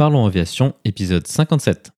[0.00, 1.90] Parlons Aviation, épisode 57.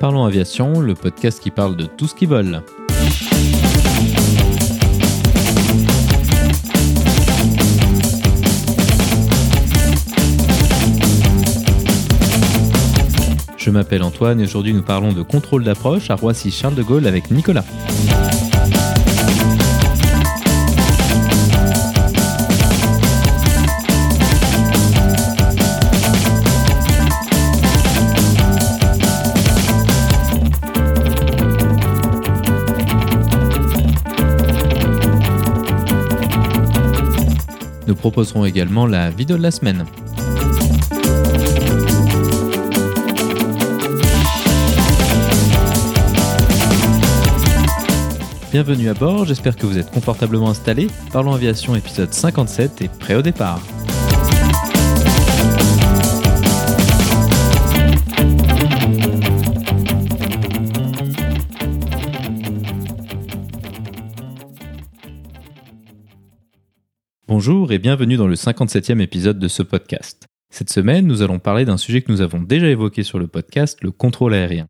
[0.00, 2.62] Parlons Aviation, le podcast qui parle de tout ce qui vole.
[13.64, 17.06] Je m'appelle Antoine et aujourd'hui nous parlons de contrôle d'approche à Roissy Charles de Gaulle
[17.06, 17.64] avec Nicolas.
[37.86, 39.86] Nous proposerons également la vidéo de la semaine.
[48.54, 50.86] Bienvenue à bord, j'espère que vous êtes confortablement installés.
[51.12, 53.60] Parlons Aviation épisode 57 et prêt au départ.
[67.26, 70.28] Bonjour et bienvenue dans le 57e épisode de ce podcast.
[70.52, 73.82] Cette semaine, nous allons parler d'un sujet que nous avons déjà évoqué sur le podcast,
[73.82, 74.68] le contrôle aérien.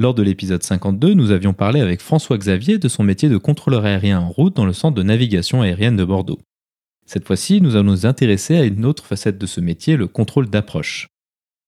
[0.00, 3.84] Lors de l'épisode 52, nous avions parlé avec François Xavier de son métier de contrôleur
[3.84, 6.38] aérien en route dans le centre de navigation aérienne de Bordeaux.
[7.04, 10.48] Cette fois-ci, nous allons nous intéresser à une autre facette de ce métier, le contrôle
[10.48, 11.08] d'approche.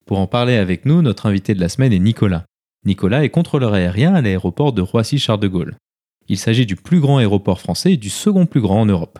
[0.06, 2.44] Pour en parler avec nous, notre invité de la semaine est Nicolas.
[2.86, 5.76] Nicolas est contrôleur aérien à l'aéroport de Roissy-Charles de Gaulle.
[6.28, 9.18] Il s'agit du plus grand aéroport français et du second plus grand en Europe.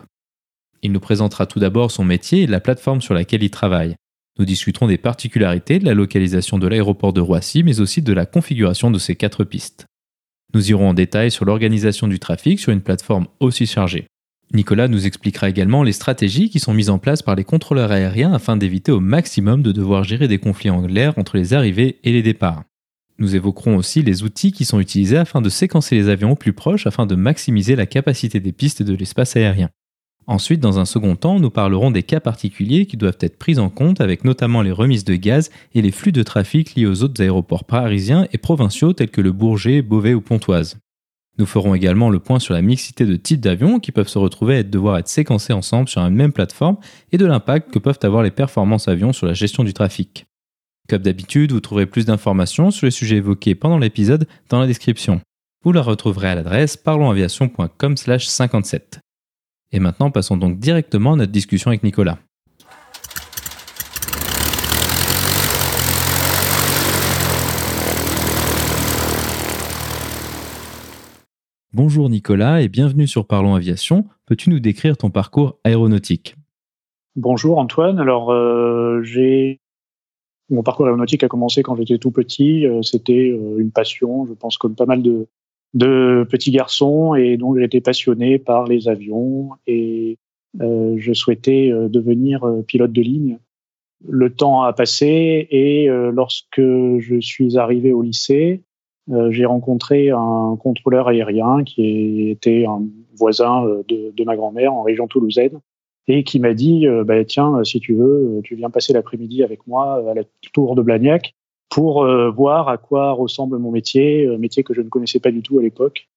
[0.83, 3.95] Il nous présentera tout d'abord son métier et la plateforme sur laquelle il travaille.
[4.39, 8.25] Nous discuterons des particularités de la localisation de l'aéroport de Roissy, mais aussi de la
[8.25, 9.85] configuration de ces quatre pistes.
[10.53, 14.07] Nous irons en détail sur l'organisation du trafic sur une plateforme aussi chargée.
[14.53, 18.33] Nicolas nous expliquera également les stratégies qui sont mises en place par les contrôleurs aériens
[18.33, 22.11] afin d'éviter au maximum de devoir gérer des conflits en l'air entre les arrivées et
[22.11, 22.63] les départs.
[23.17, 26.53] Nous évoquerons aussi les outils qui sont utilisés afin de séquencer les avions au plus
[26.53, 29.69] proche afin de maximiser la capacité des pistes et de l'espace aérien.
[30.31, 33.69] Ensuite, dans un second temps, nous parlerons des cas particuliers qui doivent être pris en
[33.69, 37.21] compte avec notamment les remises de gaz et les flux de trafic liés aux autres
[37.21, 40.77] aéroports parisiens et provinciaux tels que le Bourget, Beauvais ou Pontoise.
[41.37, 44.59] Nous ferons également le point sur la mixité de types d'avions qui peuvent se retrouver
[44.59, 46.77] à devoir être séquencés ensemble sur une même plateforme
[47.11, 50.27] et de l'impact que peuvent avoir les performances avions sur la gestion du trafic.
[50.87, 55.19] Comme d'habitude, vous trouverez plus d'informations sur les sujets évoqués pendant l'épisode dans la description.
[55.65, 59.00] Vous la retrouverez à l'adresse parlonsaviation.com/57.
[59.73, 62.19] Et maintenant, passons donc directement à notre discussion avec Nicolas.
[71.73, 74.05] Bonjour Nicolas et bienvenue sur Parlons Aviation.
[74.25, 76.35] Peux-tu nous décrire ton parcours aéronautique?
[77.15, 77.97] Bonjour Antoine.
[77.99, 79.61] Alors, euh, j'ai
[80.49, 82.67] mon parcours aéronautique a commencé quand j'étais tout petit.
[82.67, 85.27] Euh, c'était euh, une passion, je pense, comme pas mal de,
[85.73, 90.17] de petits garçons et donc j'étais passionné par les avions et
[90.59, 93.39] euh, je souhaitais euh, devenir euh, pilote de ligne.
[94.05, 98.63] Le temps a passé et lorsque je suis arrivé au lycée,
[99.29, 102.81] j'ai rencontré un contrôleur aérien qui était un
[103.13, 105.59] voisin de, de ma grand-mère en région toulousaine
[106.07, 110.03] et qui m'a dit bah, tiens si tu veux tu viens passer l'après-midi avec moi
[110.09, 111.35] à la tour de Blagnac
[111.71, 115.31] pour euh, voir à quoi ressemble mon métier, euh, métier que je ne connaissais pas
[115.31, 116.07] du tout à l'époque.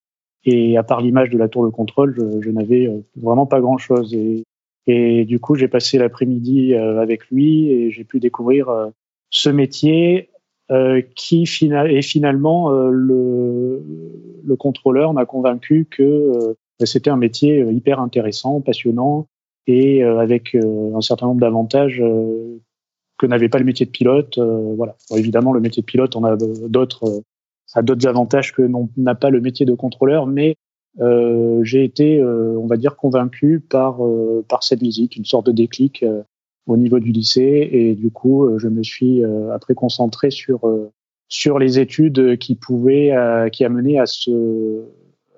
[0.45, 3.61] Et à part l'image de la tour de contrôle, je, je n'avais euh, vraiment pas
[3.61, 4.13] grand-chose.
[4.15, 4.43] Et,
[4.87, 8.91] et, du coup, j'ai passé l'après-midi avec lui et j'ai pu découvrir
[9.31, 10.29] ce métier
[11.17, 13.83] qui et finalement le,
[14.45, 16.55] le, contrôleur m'a convaincu que
[16.85, 19.27] c'était un métier hyper intéressant, passionnant
[19.67, 22.03] et avec un certain nombre d'avantages
[23.19, 24.39] que n'avait pas le métier de pilote.
[24.39, 24.97] Euh, voilà.
[25.17, 27.21] évidemment, le métier de pilote, on a d'autres, euh,
[27.75, 30.57] a d'autres avantages que n'a pas le métier de contrôleur, mais
[31.01, 33.99] euh, j'ai été, on va dire, convaincu par
[34.49, 36.05] par cette visite, une sorte de déclic
[36.67, 40.61] au niveau du lycée, et du coup, je me suis après concentré sur
[41.29, 43.13] sur les études qui pouvaient
[43.53, 44.85] qui amenaient à ce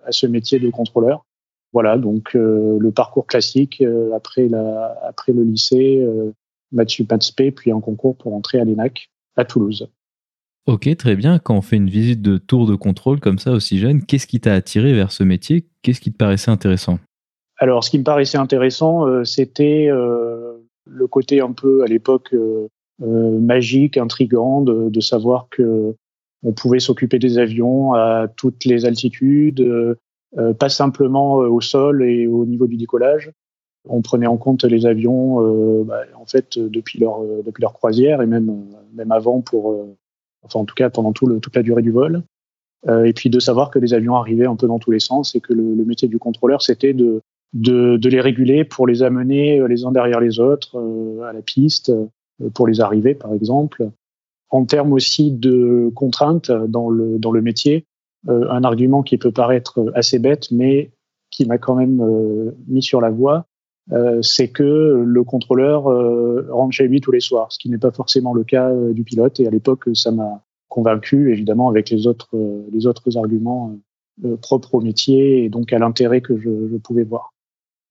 [0.04, 1.24] à ce métier de contrôleur.
[1.72, 3.82] Voilà, donc le parcours classique
[4.14, 6.06] après la après le lycée,
[6.72, 9.88] Mathieu Patspé, puis un concours pour entrer à l'ENAC à Toulouse.
[10.66, 11.38] Ok, très bien.
[11.38, 14.40] Quand on fait une visite de tour de contrôle comme ça aussi jeune, qu'est-ce qui
[14.40, 15.66] t'a attiré vers ce métier?
[15.82, 16.98] Qu'est-ce qui te paraissait intéressant?
[17.58, 20.54] Alors, ce qui me paraissait intéressant, euh, c'était euh,
[20.84, 22.68] le côté un peu à l'époque euh,
[23.00, 25.94] magique, intrigant, de, savoir que
[26.42, 29.64] on pouvait s'occuper des avions à toutes les altitudes,
[30.58, 33.30] pas simplement au sol et au niveau du décollage.
[33.88, 38.26] On prenait en compte les avions, bah, en fait, depuis leur depuis leur croisière et
[38.26, 39.86] même même avant pour,
[40.42, 42.22] enfin en tout cas pendant toute la durée du vol.
[42.88, 45.40] et puis de savoir que les avions arrivaient un peu dans tous les sens et
[45.40, 47.22] que le, métier du contrôleur c'était de
[47.52, 51.32] de, de, les réguler pour les amener euh, les uns derrière les autres euh, à
[51.32, 53.88] la piste, euh, pour les arriver par exemple.
[54.50, 57.84] En termes aussi de contraintes dans le, dans le métier,
[58.28, 60.92] un argument qui peut paraître assez bête, mais
[61.30, 62.00] qui m'a quand même
[62.68, 63.46] mis sur la voie,
[64.22, 65.84] c'est que le contrôleur
[66.50, 69.38] rentre chez lui tous les soirs, ce qui n'est pas forcément le cas du pilote.
[69.40, 72.30] Et à l'époque, ça m'a convaincu, évidemment, avec les autres,
[72.72, 73.76] les autres arguments
[74.40, 77.32] propres au métier et donc à l'intérêt que je, pouvais voir.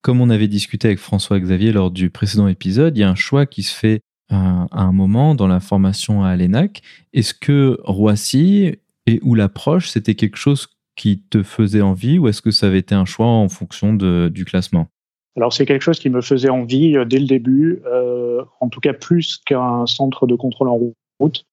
[0.02, 3.16] Comme on avait discuté avec François Xavier lors du précédent épisode, il y a un
[3.16, 6.82] choix qui se fait à, un moment dans la formation à l'ENAC.
[7.12, 8.76] Est-ce que Roissy
[9.06, 12.78] et ou l'approche, c'était quelque chose qui te faisait envie ou est-ce que ça avait
[12.78, 14.88] été un choix en fonction du classement?
[15.36, 18.80] Alors c'est quelque chose qui me faisait envie euh, dès le début, euh, en tout
[18.80, 20.80] cas plus qu'un centre de contrôle en
[21.20, 21.44] route,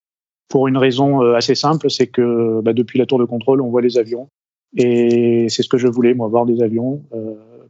[0.49, 3.69] pour une raison euh, assez simple, c'est que bah, depuis la tour de contrôle, on
[3.69, 4.27] voit les avions,
[4.75, 7.03] et c'est ce que je voulais, moi, voir des avions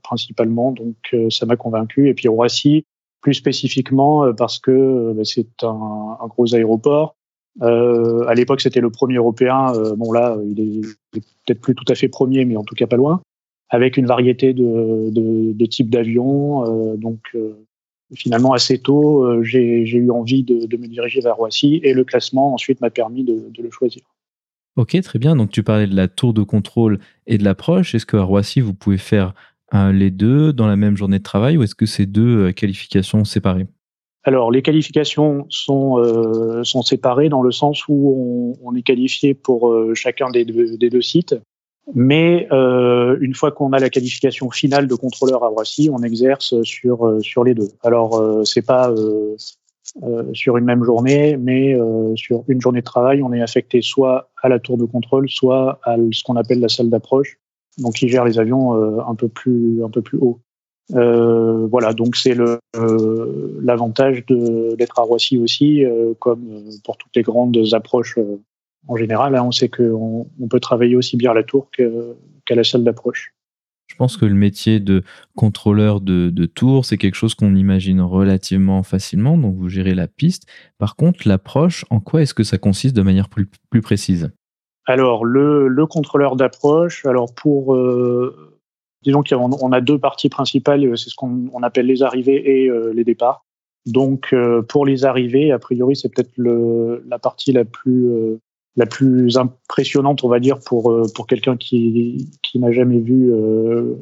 [0.03, 0.71] principalement.
[0.71, 2.09] Donc euh, ça m'a convaincu.
[2.09, 2.85] Et puis Roissy,
[3.21, 7.15] plus spécifiquement euh, parce que euh, bah, c'est un, un, gros aéroport.
[7.61, 9.73] Euh, à l'époque, c'était le premier européen.
[9.95, 10.81] bon là, il est,
[11.45, 13.21] peut-être plus tout à fait premier, mais en tout cas pas loin,
[13.69, 16.95] avec une variété de, de, de types d'avions.
[16.97, 17.19] donc
[18.15, 22.53] finalement, assez tôt, j'ai eu envie de, de, me diriger vers Roissy et le classement
[22.53, 24.03] ensuite m'a permis de, de, le choisir.
[24.75, 25.35] Ok, très bien.
[25.35, 27.95] Donc tu parlais de la tour de contrôle et de l'approche.
[27.95, 29.33] Est-ce qu'à Roissy, vous pouvez faire
[29.73, 32.51] euh, les deux dans la même journée de travail ou est-ce que c'est deux euh,
[32.51, 33.65] qualifications séparées?
[34.23, 39.33] Alors, les qualifications sont, euh, sont séparées dans le sens où on, on est qualifié
[39.33, 41.35] pour euh, chacun des deux, des deux, sites.
[41.93, 46.61] Mais euh, une fois qu'on a la qualification finale de contrôleur à Roissy, on exerce
[46.63, 47.69] sur, sur les deux.
[47.83, 48.93] Alors, c'est pas
[50.31, 51.77] sur une même journée, mais
[52.15, 55.79] sur une journée de travail, on est affecté soit à la tour de contrôle, soit
[55.83, 57.37] à ce qu'on appelle la salle d'approche,
[57.77, 60.39] donc ils gèrent les avions euh, un peu plus un peu plus haut.
[60.95, 65.83] Euh, voilà, donc c'est le euh, l'avantage d'être à Roissy aussi,
[66.19, 68.19] comme pour toutes les grandes approches
[68.87, 69.35] en général.
[69.35, 72.83] Hein, on sait qu'on on peut travailler aussi bien à la tour qu'à la salle
[72.83, 73.33] d'approche.
[73.87, 75.03] Je pense que le métier de
[75.35, 80.07] contrôleur de, de tour, c'est quelque chose qu'on imagine relativement facilement, donc vous gérez la
[80.07, 80.47] piste.
[80.77, 84.31] Par contre, l'approche, en quoi est-ce que ça consiste de manière plus, plus précise?
[84.85, 88.57] Alors, le, le contrôleur d'approche, alors pour, euh,
[89.03, 92.91] disons qu'on a deux parties principales, c'est ce qu'on on appelle les arrivées et euh,
[92.93, 93.45] les départs.
[93.85, 98.39] Donc, euh, pour les arrivées, a priori, c'est peut-être la partie la plus, euh,
[98.75, 103.31] la plus impressionnante, on va dire, pour, pour quelqu'un qui, qui n'a jamais vu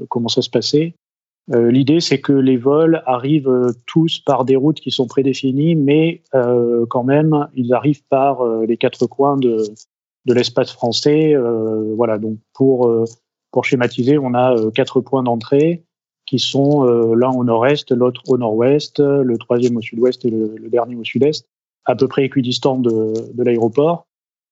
[0.09, 0.95] comment ça se passait.
[1.53, 6.23] L'idée, c'est que les vols arrivent tous par des routes qui sont prédéfinies, mais
[6.89, 9.65] quand même, ils arrivent par les quatre coins de,
[10.25, 11.35] de l'espace français.
[11.35, 13.05] Euh, voilà, donc pour euh,
[13.51, 15.83] pour schématiser, on a euh, quatre points d'entrée
[16.25, 20.95] qui sont l'un au nord-est, l'autre au nord-ouest, le troisième au sud-ouest et le, dernier
[20.95, 21.45] au sud-est,
[21.83, 24.07] à peu près équidistants de, de l'aéroport.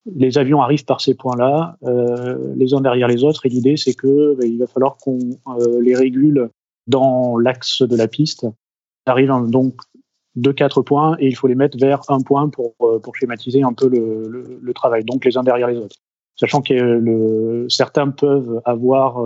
[0.05, 3.93] Les avions arrivent par ces points-là, euh, les uns derrière les autres, et l'idée c'est
[3.93, 6.49] que bah, il va falloir qu'on euh, les régule
[6.87, 8.45] dans l'axe de la piste.
[9.05, 9.75] Arrive donc
[10.35, 13.63] de quatre points et il faut les mettre vers un point pour, euh, pour schématiser
[13.63, 15.97] un peu le, travail, donc les uns derrière les autres.
[16.35, 19.21] Sachant que certains peuvent avoir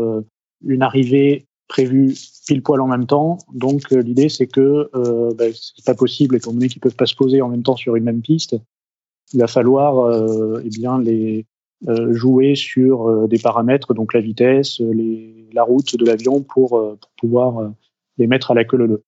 [0.66, 2.16] une arrivée prévue
[2.46, 6.54] pile poil en même temps, donc l'idée c'est que euh, ben, c'est pas possible étant
[6.54, 8.56] donné qu'ils peuvent pas se poser en même temps sur une même piste.
[9.34, 11.46] Il va falloir euh, eh bien les
[12.12, 17.74] jouer sur des paramètres, donc la vitesse, les, la route de l'avion pour, pour pouvoir
[18.18, 19.04] les mettre à la queue leu.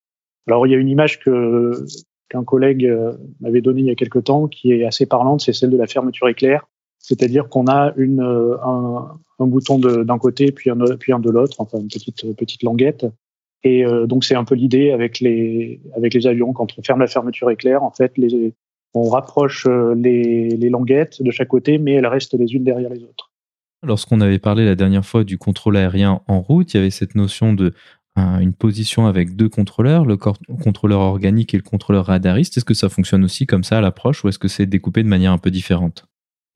[0.47, 1.85] Alors il y a une image que
[2.29, 5.53] qu'un collègue euh, m'avait donnée il y a quelque temps qui est assez parlante, c'est
[5.53, 6.67] celle de la fermeture éclair.
[6.97, 11.29] C'est-à-dire qu'on a une, euh, un, un bouton d'un côté puis un, puis un de
[11.29, 13.05] l'autre, enfin une petite petite languette.
[13.63, 16.99] Et euh, donc c'est un peu l'idée avec les avec les avions quand on ferme
[16.99, 18.53] la fermeture éclair, en fait les
[18.95, 23.03] on rapproche les, les languettes de chaque côté, mais elles restent les unes derrière les
[23.03, 23.31] autres.
[23.83, 27.15] Lorsqu'on avait parlé la dernière fois du contrôle aérien en route, il y avait cette
[27.15, 27.73] notion de
[28.17, 32.55] une position avec deux contrôleurs, le contrôleur organique et le contrôleur radariste.
[32.57, 35.09] Est-ce que ça fonctionne aussi comme ça à l'approche ou est-ce que c'est découpé de
[35.09, 36.05] manière un peu différente?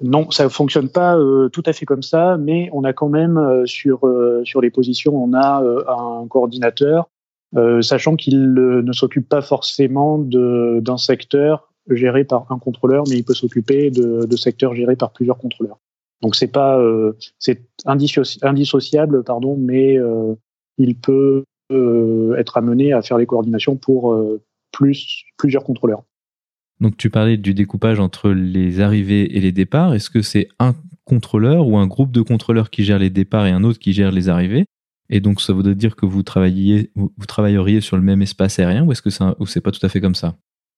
[0.02, 3.38] Non, ça fonctionne pas euh, tout à fait comme ça, mais on a quand même
[3.38, 7.10] euh, sur euh, sur les positions, on a un coordinateur,
[7.82, 13.34] sachant qu'il ne s'occupe pas forcément d'un secteur gérés par un contrôleur, mais il peut
[13.34, 15.80] s'occuper de, secteurs gérés par plusieurs contrôleurs.
[16.22, 20.36] Donc c'est pas euh, c'est indissociable pardon, mais euh,
[20.78, 24.18] il peut euh, être amené à faire les coordinations pour
[24.72, 26.04] plus plusieurs contrôleurs.
[26.82, 29.94] Donc tu parlais du découpage entre les arrivées et les départs.
[29.94, 33.52] Est-ce que c'est un contrôleur ou un groupe de contrôleurs qui gère les départs et
[33.52, 34.66] un autre qui gère les arrivées?
[35.10, 38.86] Et donc ça voudrait dire que vous travailliez vous, travailleriez sur le même espace aérien
[38.86, 40.36] ou est-ce que c'est pas tout à fait comme ça?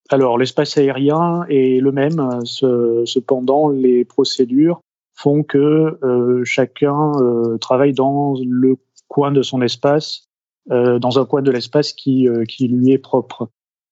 [0.10, 2.40] Alors l'espace aérien est le même.
[2.44, 4.82] Cependant les procédures
[5.16, 8.76] font que euh, chacun euh, travaille dans le
[9.08, 10.30] coin de son espace,
[10.72, 13.50] euh, dans un coin de l'espace qui, qui lui est propre.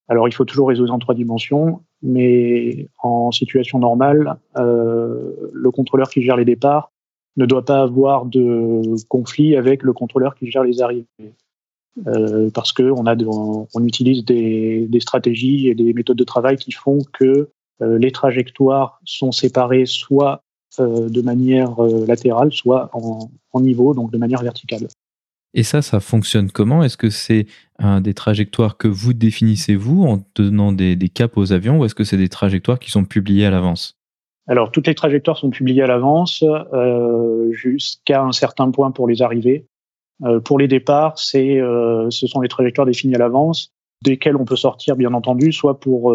[0.08, 6.22] Alors il faut toujours résoudre en trois dimensions, mais en situation normale, le contrôleur qui
[6.22, 6.90] gère les départs
[7.36, 11.06] ne doit pas avoir de conflit avec le contrôleur qui gère les arrivées.
[12.06, 16.70] Euh, parce qu'on on, on utilise des, des, stratégies et des méthodes de travail qui
[16.70, 17.50] font que
[17.82, 20.42] euh, les trajectoires sont séparées soit
[20.78, 23.28] euh, de manière latérale, soit en,
[23.60, 24.86] niveau, donc de manière verticale.
[25.52, 26.84] Et ça, ça fonctionne comment?
[26.84, 27.46] Est-ce que c'est
[28.02, 32.04] des trajectoires que vous définissez vous en donnant des, caps aux avions ou est-ce que
[32.04, 33.96] c'est des trajectoires qui sont publiées à l'avance?
[34.46, 36.44] Alors, toutes les trajectoires sont publiées à l'avance
[37.50, 39.66] jusqu'à un certain point pour les arrivées.
[40.44, 41.58] Pour les départs, c'est,
[42.10, 43.72] ce sont les trajectoires définies à l'avance,
[44.02, 46.14] desquelles on peut sortir, bien entendu, soit pour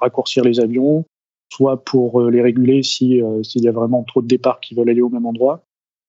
[0.00, 1.04] raccourcir les avions,
[1.50, 4.74] soit pour euh, les réguler si euh, s'il y a vraiment trop de départs qui
[4.74, 5.62] veulent aller au même endroit.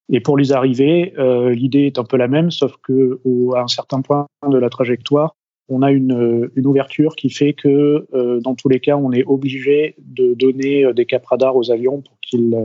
[0.09, 3.19] Et pour les arrivées, euh, l'idée est un peu la même, sauf que
[3.55, 5.35] à un certain point de la trajectoire,
[5.69, 8.07] on a une, une ouverture qui fait que
[8.39, 12.17] dans tous les cas, on est obligé de donner des cap radars aux avions pour
[12.21, 12.57] qu'ils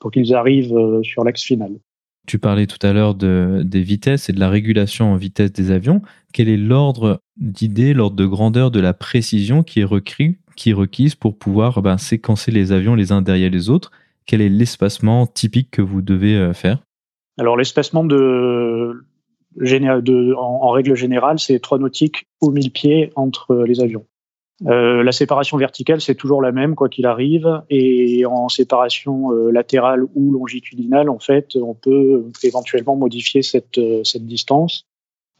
[0.00, 1.78] pour qu'ils arrivent sur l'axe final.
[2.28, 5.70] Tu parlais tout à l'heure de, des vitesses et de la régulation en vitesse des
[5.70, 6.02] avions.
[6.34, 10.74] Quel est l'ordre d'idée, l'ordre de grandeur de la précision qui est requis qui est
[10.74, 13.92] requise pour pouvoir ben, séquencer les avions les uns derrière les autres?
[14.26, 16.82] Quel est l'espacement typique que vous devez euh, faire?
[17.38, 19.06] Alors l'espacement de,
[19.56, 24.04] de, en, règle générale, c'est 3 nautiques ou 1000 pieds entre les avions.
[24.66, 27.62] Euh, la séparation verticale, c'est toujours la même, quoi qu'il arrive.
[27.70, 34.26] Et en séparation euh, latérale ou longitudinale, en fait, on peut éventuellement modifier cette, cette
[34.26, 34.86] distance.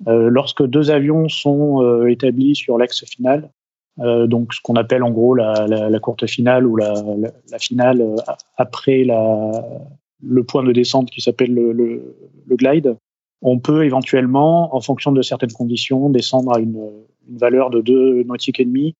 [0.07, 3.51] lorsque deux avions sont établis sur l'axe final,
[4.01, 6.95] euh, donc ce qu'on appelle en gros la, la, courte finale ou la,
[7.51, 8.17] la finale euh,
[8.57, 12.97] après le point de descente qui s'appelle le, le, le, glide.
[13.43, 16.91] On peut éventuellement, en fonction de certaines conditions, descendre à une,
[17.29, 18.95] une valeur de 2 nautiques et demi.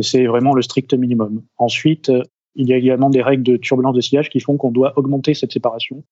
[0.00, 1.42] C'est vraiment le strict minimum.
[1.56, 2.12] Ensuite,
[2.54, 5.34] il y a également des règles de turbulence de sillage qui font qu'on doit augmenter
[5.34, 6.04] cette séparation.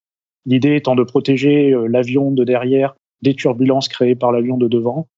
[0.45, 5.09] L'idée étant de protéger euh, l'avion de derrière des turbulences créées par l'avion de devant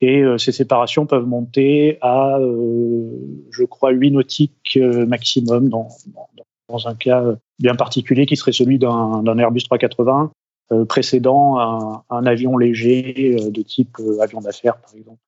[0.00, 3.10] et euh, ces séparations peuvent monter à, euh,
[3.50, 5.88] je crois, 8 nautiques euh, maximum dans,
[6.68, 7.24] dans, un cas
[7.58, 10.30] bien particulier qui serait celui d'un Airbus 380
[10.86, 11.58] précédant
[12.10, 15.18] un, avion léger de type avion d'affaires, par exemple.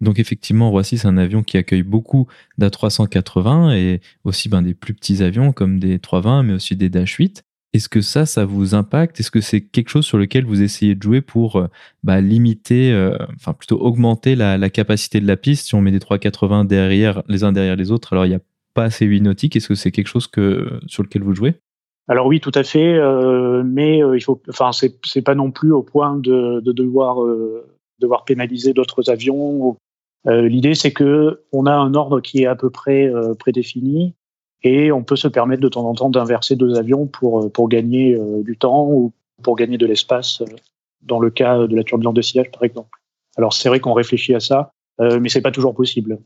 [0.00, 2.26] Donc effectivement, Roissy, c'est un avion qui accueille beaucoup
[2.60, 7.14] d'A380 et aussi ben, des plus petits avions comme des 320, mais aussi des Dash
[7.14, 7.42] 8.
[7.72, 9.20] Est-ce que ça, ça vous impacte?
[9.20, 11.66] Est-ce que c'est quelque chose sur lequel vous essayez de jouer pour euh,
[12.02, 15.66] bah, limiter, euh, enfin plutôt augmenter la, capacité de la piste?
[15.66, 18.40] Si on met des 380 derrière, les uns derrière les autres, alors il n'y a
[18.74, 19.56] pas assez 8 nautiques.
[19.56, 21.54] Est-ce que c'est quelque chose que, sur lequel vous jouez?
[22.08, 25.82] Alors oui, tout à fait, euh, mais il faut, enfin c'est pas non plus au
[25.82, 27.16] point de, devoir
[27.98, 29.76] devoir pénaliser d'autres avions.
[30.26, 34.14] L'idée c'est que on a un ordre qui est à peu près prédéfini
[34.62, 37.68] et on peut se permettre de temps en temps d'inverser deux avions pour, euh, pour
[37.68, 40.46] gagner euh, du temps ou pour gagner de l'espace euh,
[41.02, 42.98] dans le cas de la turbulence de sillage, par exemple.
[43.36, 46.18] Alors c'est vrai qu'on réfléchit à ça, mais c'est pas toujours possible.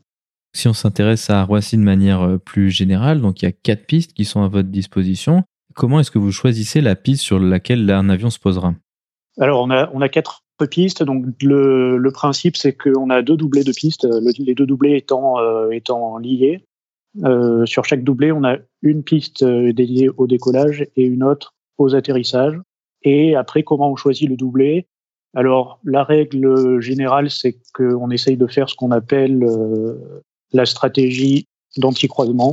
[0.55, 4.13] Si on s'intéresse à Roissy de manière plus générale, donc il y a quatre pistes
[4.13, 5.43] qui sont à votre disposition.
[5.75, 8.73] Comment est-ce que vous choisissez la piste sur laquelle un avion se posera?
[9.39, 11.03] Alors on a, on a quatre pistes.
[11.03, 14.07] Donc le, principe c'est qu'on a deux doublés de pistes,
[14.39, 15.37] les deux doublés étant,
[15.71, 16.63] étant liés.
[17.23, 21.53] Euh, sur chaque doublé, on a une piste euh, dédiée au décollage et une autre
[21.77, 22.57] aux atterrissages.
[23.03, 24.87] Et après, comment on choisit le doublé?
[25.33, 30.21] Alors, la règle générale, c'est qu'on essaye de faire ce qu'on appelle euh,
[30.53, 32.51] la stratégie d'anticroisement,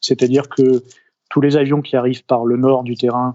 [0.00, 0.82] c'est-à-dire que
[1.30, 3.32] tous les avions qui arrivent par le nord du terrain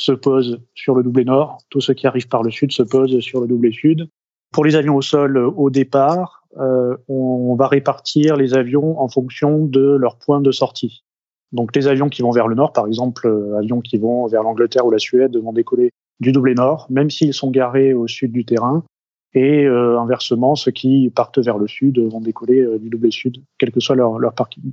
[0.00, 3.20] se posent sur le doublé nord, tous ceux qui arrivent par le sud se posent
[3.20, 4.08] sur le doublé sud.
[4.52, 9.64] Pour les avions au sol, au départ, euh, on va répartir les avions en fonction
[9.64, 11.04] de leur point de sortie.
[11.52, 14.42] Donc les avions qui vont vers le nord, par exemple, euh, avions qui vont vers
[14.42, 18.32] l'Angleterre ou la Suède, vont décoller du doublé nord, même s'ils sont garés au sud
[18.32, 18.84] du terrain.
[19.32, 23.78] et inversement, ceux qui partent vers le sud vont décoller du doublé sud, quel que
[23.78, 24.72] soit leur parking.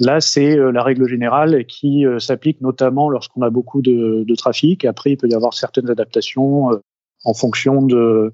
[0.00, 4.84] Là, c'est la règle générale qui s'applique notamment lorsqu'on a beaucoup de, trafic.
[4.84, 6.68] Après, il peut y avoir certaines adaptations
[7.24, 8.32] en fonction de,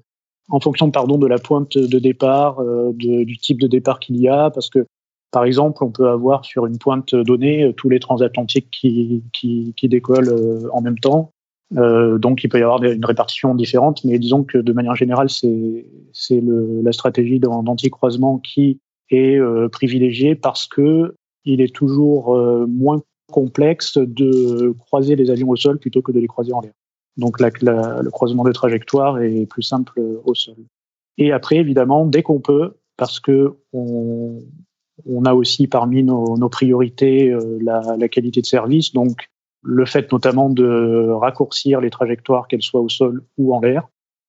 [0.49, 2.61] en fonction pardon de la pointe de départ,
[2.93, 4.85] du type de départ qu'il y a, parce que
[5.35, 9.89] par exemple, on peut avoir sur une pointe donnée euh, tous les transatlantiques qui, qui,
[9.89, 11.33] décollent euh, en même temps.
[11.75, 15.29] Euh, donc, il peut y avoir une répartition différente, mais disons que de manière générale,
[15.29, 23.01] c'est la stratégie d'anti-croisement qui est euh, privilégiée parce que il est toujours euh, moins
[23.31, 26.73] complexe de croiser les avions au sol plutôt que de les croiser en l'air.
[27.17, 30.55] Donc, la, la, le croisement de trajectoire est plus simple au sol.
[31.17, 34.39] Et après, évidemment, dès qu'on peut, parce que on,
[35.05, 39.29] on a aussi parmi nos, nos priorités euh, la, la, qualité de service, donc
[39.61, 43.87] le fait notamment de raccourcir les trajectoires, qu'elles soient au sol ou en l'air.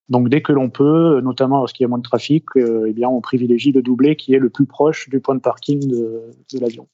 [0.08, 3.08] Donc dès que l'on peut, notamment lorsqu'il y a moins de trafic, euh, eh bien
[3.08, 6.58] on privilégie le doublé qui est le plus proche du point de parking de, de
[6.58, 6.86] l'avion.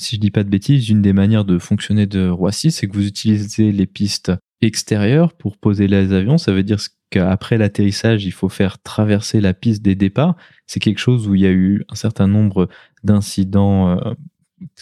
[0.00, 2.94] Si je dis pas de bêtises, une des manières de fonctionner de Roissy, c'est que
[2.94, 6.38] vous utilisez les pistes extérieures pour poser les avions.
[6.38, 6.78] Ça veut dire
[7.10, 10.36] qu'après l'atterrissage, il faut faire traverser la piste des départs.
[10.66, 12.66] C'est quelque chose où il y a eu un certain nombre
[13.04, 14.14] d'incidents, euh,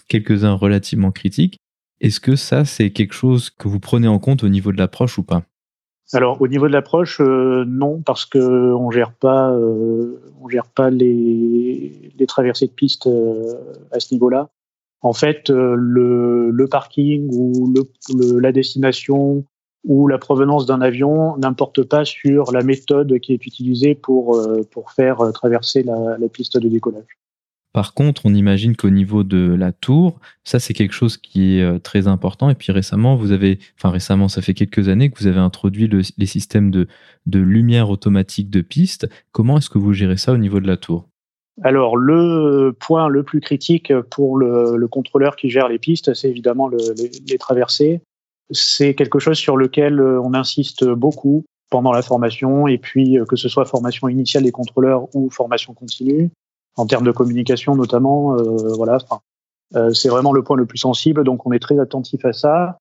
[0.09, 1.59] quelques-uns relativement critiques.
[2.01, 5.19] Est-ce que ça, c'est quelque chose que vous prenez en compte au niveau de l'approche
[5.19, 5.43] ou pas?
[6.13, 10.69] Alors, au niveau de l'approche, euh, non, parce que on gère pas, euh, on gère
[10.69, 13.09] pas les, traversées de piste
[13.91, 14.49] à ce niveau-là.
[15.01, 17.73] En fait, euh, le, parking ou
[18.41, 19.45] la destination
[19.85, 24.63] ou la provenance d'un avion n'importe pas sur la méthode qui est utilisée pour, euh,
[24.95, 27.19] faire traverser la, piste de décollage.
[27.73, 31.63] Par contre, on imagine qu'au niveau de la tour, ça c'est quelque chose qui est
[31.63, 32.51] euh, très important.
[32.51, 35.87] Et puis récemment, vous avez, enfin récemment, ça fait quelques années que vous avez introduit
[35.87, 36.89] le, les systèmes de,
[37.27, 39.09] de lumière automatique de piste.
[39.33, 41.09] Comment est-ce que vous gérez ça au niveau de la tour?
[41.63, 46.29] Alors le point le plus critique pour le, le contrôleur qui gère les pistes, c'est
[46.29, 48.01] évidemment le, les, les, traversées.
[48.51, 53.25] C'est quelque chose sur lequel euh, on insiste beaucoup pendant la formation et puis euh,
[53.25, 56.31] que ce soit formation initiale des contrôleurs ou formation continue
[56.77, 58.37] en termes de communication notamment.
[58.37, 58.99] Euh, voilà,
[59.77, 62.79] euh, c'est vraiment le point le plus sensible, donc on est très attentif à ça.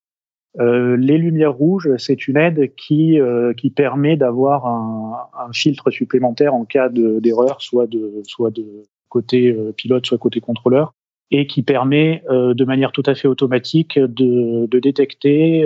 [0.60, 5.92] Euh, les lumières rouges, c'est une aide qui euh, qui permet d'avoir un, un, filtre
[5.92, 8.66] supplémentaire en cas d'erreur, soit de soit de
[9.10, 10.94] côté euh, pilote, soit côté contrôleur,
[11.30, 15.64] et qui permet euh, de manière tout à fait automatique de, de détecter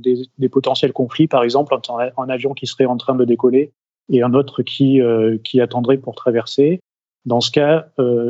[0.00, 3.72] des, des, potentiels conflits, par exemple un, un, avion qui serait en train de décoller
[4.08, 5.00] et un autre qui
[5.42, 6.78] qui attendrait pour traverser.
[7.24, 7.86] Dans ce cas,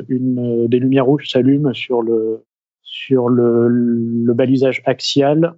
[0.09, 2.44] une, des lumières rouges s'allument sur le
[2.83, 5.55] sur le, le balisage axial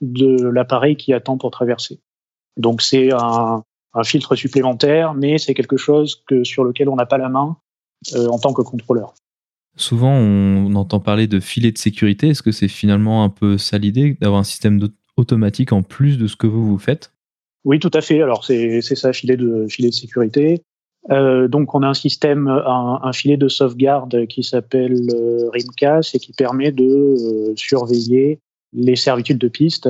[0.00, 2.00] de l'appareil qui attend pour traverser.
[2.56, 3.62] Donc c'est un,
[3.94, 7.56] un, filtre supplémentaire, mais c'est quelque chose que sur lequel on n'a pas la main
[8.14, 9.14] euh, en tant que contrôleur.
[9.76, 12.28] Souvent, on entend parler de filet de sécurité.
[12.28, 16.26] Est-ce que c'est finalement un peu ça l'idée d'avoir un système automatique en plus de
[16.26, 17.12] ce que vous vous faites?
[17.64, 18.22] Oui, tout à fait.
[18.22, 20.62] Alors c'est ça, filet de filet de sécurité.
[21.10, 26.12] Euh, donc on a un système, un, un filet de sauvegarde qui s'appelle euh, RIMCAS
[26.14, 28.40] et qui permet de euh, surveiller
[28.72, 29.88] les servitudes de piste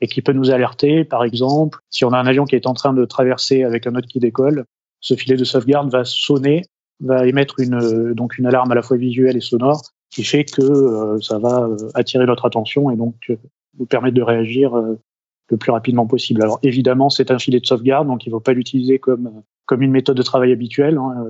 [0.00, 2.74] et qui peut nous alerter, par exemple, si on a un avion qui est en
[2.74, 4.64] train de traverser avec un autre qui décolle,
[5.00, 6.64] ce filet de sauvegarde va sonner,
[7.00, 10.44] va émettre une, euh, donc une alarme à la fois visuelle et sonore qui fait
[10.44, 13.32] que euh, ça va euh, attirer notre attention et donc
[13.78, 16.42] nous permettre de réagir le plus rapidement possible.
[16.42, 19.82] Alors évidemment, c'est un filet de sauvegarde, donc il ne faut pas l'utiliser comme comme
[19.82, 20.98] une méthode de travail habituelle.
[20.98, 21.24] Hein.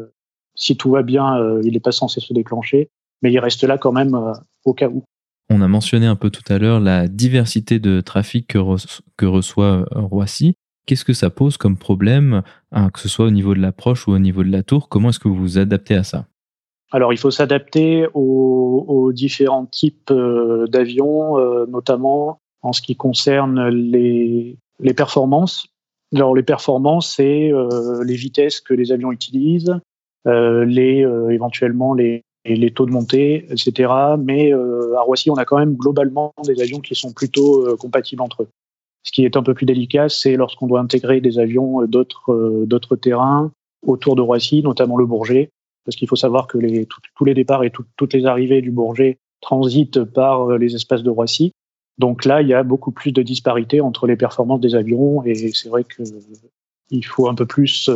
[0.54, 2.88] Si tout va bien, il n'est pas censé se déclencher,
[3.22, 4.18] mais il reste là quand même
[4.64, 5.04] au cas où.
[5.52, 8.76] On a mentionné un peu tout à l'heure la diversité de trafic que, re
[9.16, 10.54] que reçoit euh, Roissy.
[10.86, 14.12] Qu'est-ce que ça pose comme problème, hein, que ce soit au niveau de l'approche ou
[14.12, 14.88] au niveau de la tour?
[14.88, 16.26] Comment est-ce que vous vous adaptez à ça?
[16.92, 23.68] Alors, il faut s'adapter aux, différents types euh, d'avions, euh, notamment en ce qui concerne
[23.68, 24.56] les,
[24.96, 25.66] performances.
[26.14, 27.52] Alors les performances, c'est
[28.04, 29.78] les vitesses que les avions utilisent,
[30.26, 33.92] les éventuellement les, les taux de montée, etc.
[34.18, 37.76] Mais euh, à Roissy, on a quand même globalement des avions qui sont plutôt euh,
[37.76, 38.48] compatibles entre eux.
[39.02, 42.96] Ce qui est un peu plus délicat, c'est lorsqu'on doit intégrer des avions d'autres d'autres
[42.96, 43.50] terrains
[43.86, 45.48] autour de Roissy, notamment le Bourget,
[45.86, 46.58] parce qu'il faut savoir que
[47.16, 51.08] tous les départs et tout, toutes les arrivées du Bourget transitent par les espaces de
[51.08, 51.52] Roissy.
[51.96, 55.34] Donc là, il y a beaucoup plus de disparité entre les performances des avions et
[55.34, 56.02] c'est vrai que
[56.90, 57.88] il faut un peu plus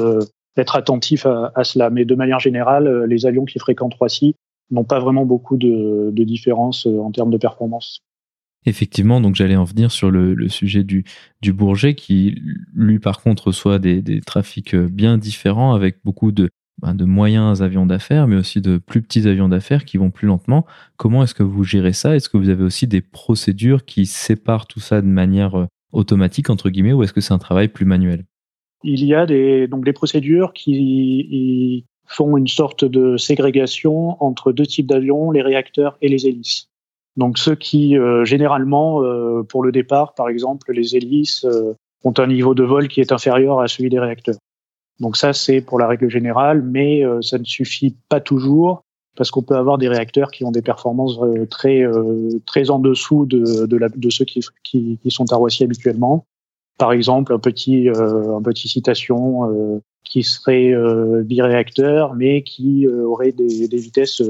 [0.58, 1.90] euh, être attentif à, cela.
[1.90, 4.34] Mais de manière générale, euh, les avions qui fréquentent Roissy
[4.70, 8.00] n'ont pas vraiment beaucoup de, de différence euh, en termes de performance.
[8.66, 11.04] Effectivement, donc j'allais en venir sur le, sujet du,
[11.52, 12.40] Bourget qui,
[12.72, 16.48] lui, par contre, reçoit des, trafics bien différents avec beaucoup de,
[16.80, 20.26] ben, de moyens avions d'affaires, mais aussi de plus petits avions d'affaires qui vont plus
[20.26, 20.66] lentement.
[20.96, 22.16] Comment est-ce que vous gérez ça?
[22.16, 26.50] Est-ce que vous avez aussi des procédures qui séparent tout ça de manière euh, automatique,
[26.50, 28.24] entre guillemets, ou est-ce que c'est un travail plus manuel?
[28.84, 34.66] Il y a des, donc des procédures qui font une sorte de ségrégation entre deux
[34.66, 36.68] types d'avions, les réacteurs et les hélices.
[37.16, 42.14] Donc ceux qui, euh, généralement, euh, pour le départ, par exemple, les hélices euh, ont
[42.18, 44.36] un niveau de vol qui est inférieur à celui des réacteurs.
[45.00, 48.82] Donc ça, c'est pour la règle générale, mais ça ne suffit pas toujours
[49.16, 51.18] parce qu'on peut avoir des réacteurs qui ont des performances
[51.50, 51.82] très
[52.46, 53.66] très en dessous de,
[54.10, 56.26] ceux qui, qui, qui, sont à Roissy habituellement.
[56.78, 60.72] Par exemple, un petit un petit citation qui serait
[61.22, 64.22] biréacteur, mais qui aurait des, des vitesses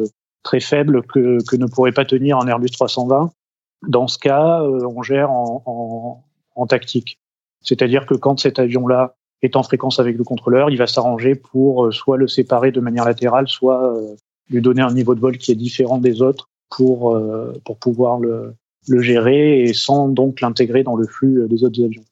[0.45, 3.33] très faible que, que ne pourrait pas tenir un Airbus 320.
[3.89, 7.19] Dans ce cas, euh, on gère en, en, en tactique.
[7.63, 11.87] C'est-à-dire que quand cet avion-là est en fréquence avec le contrôleur, il va s'arranger pour
[11.87, 14.15] euh, soit le séparer de manière latérale, soit euh,
[14.49, 17.17] lui donner un niveau de vol qui est différent des autres pour,
[17.65, 18.55] pour pouvoir le,
[18.89, 22.03] le gérer et sans donc l'intégrer dans le flux des autres avions.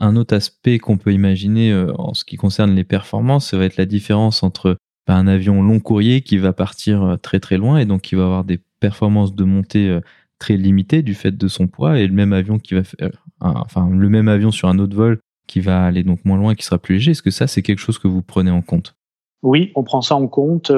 [0.00, 3.76] Un autre aspect qu'on peut imaginer en ce qui concerne les performances, ça va être
[3.76, 4.76] la différence entre
[5.14, 8.24] un avion long courrier qui va partir euh, très très loin et donc qui va
[8.24, 10.00] avoir des performances de montée euh,
[10.38, 13.10] très limitées du fait de son poids et le même avion qui va faire, euh,
[13.40, 16.64] enfin le même avion sur un autre vol qui va aller donc moins loin, qui
[16.64, 17.12] sera plus léger.
[17.12, 18.94] Est-ce que ça c'est quelque chose que vous prenez en compte?
[19.42, 20.70] Oui, on prend ça en compte.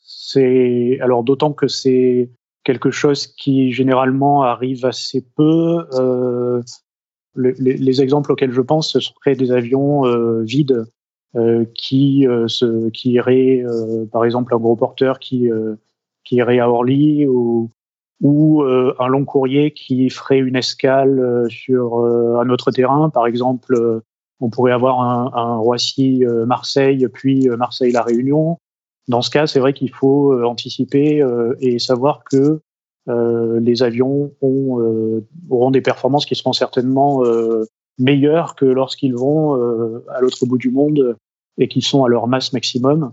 [0.00, 2.30] c'est alors d'autant que c'est
[2.64, 5.86] quelque chose qui généralement arrive assez peu.
[7.36, 10.02] Les, exemples auxquels je pense, ce seraient des avions
[10.42, 10.84] vides
[11.36, 15.50] euh, qui euh, se, qui irait, euh, par exemple, un gros porteur qui
[16.22, 17.70] qui irait à Orly ou
[18.22, 23.10] ou un long courrier qui ferait une escale sur un autre terrain.
[23.10, 24.00] Par exemple,
[24.40, 28.58] on pourrait avoir un, un Roissy-Marseille, puis Marseille-La Réunion.
[29.08, 31.22] Dans ce cas, c'est vrai qu'il faut anticiper
[31.60, 32.60] et savoir que
[33.06, 37.22] les avions ont, auront des performances qui seront certainement
[37.98, 39.54] meilleures que lorsqu'ils vont
[40.08, 41.16] à l'autre bout du monde
[41.58, 43.12] et qui sont à leur masse maximum.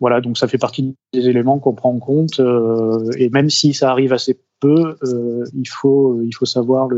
[0.00, 2.40] Voilà, donc ça fait partie des éléments qu'on prend en compte.
[2.40, 6.88] Euh, et même si ça arrive assez peu, euh, il faut il faut savoir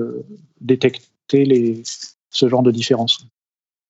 [0.62, 1.82] détecter les,
[2.30, 3.26] ce genre de différence.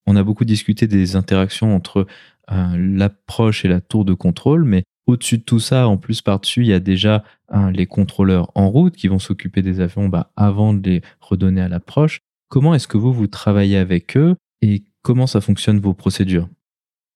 [0.05, 2.05] On a beaucoup discuté des interactions entre
[2.51, 6.61] euh, l'approche et la tour de contrôle, mais au-dessus de tout ça, en plus par-dessus,
[6.61, 7.23] il y a déjà
[7.71, 11.67] les contrôleurs en route qui vont s'occuper des avions bah, avant de les redonner à
[11.67, 12.19] l'approche.
[12.49, 16.47] Comment est-ce que vous, vous travaillez avec eux et comment ça fonctionne vos procédures?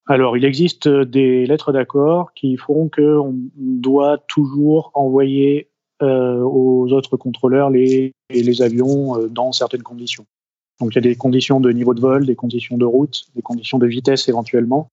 [0.07, 5.69] Alors, il existe des lettres d'accord qui font qu'on doit toujours envoyer
[6.01, 10.25] euh, aux autres contrôleurs les, les avions euh, dans certaines conditions.
[10.79, 13.41] Donc, il y a des conditions de niveau de vol, des conditions de route, des
[13.41, 14.89] conditions de vitesse éventuellement.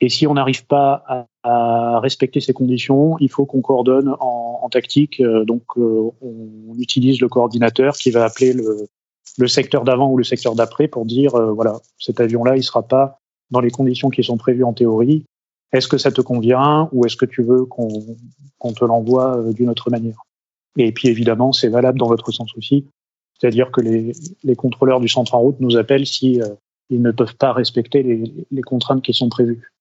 [0.00, 4.60] Et si on n'arrive pas à, à, respecter ces conditions, il faut qu'on coordonne en,
[4.62, 5.20] en tactique.
[5.20, 8.86] Euh, donc, euh, on utilise le coordinateur qui va appeler le,
[9.38, 12.82] le secteur d'avant ou le secteur d'après pour dire, euh, voilà, cet avion-là, il sera
[12.82, 13.18] pas
[13.50, 15.24] dans les conditions qui sont prévues en théorie.
[15.72, 17.88] Est-ce que ça te convient ou est-ce que tu veux qu'on
[18.72, 20.22] te l'envoie euh, d'une autre manière?
[20.76, 22.86] Et puis évidemment, c'est valable dans votre sens aussi.
[23.38, 24.12] C'est-à-dire que les,
[24.44, 26.48] les, contrôleurs du centre en route nous appellent si euh,
[26.90, 29.72] ils ne peuvent pas respecter les, les contraintes qui sont prévues.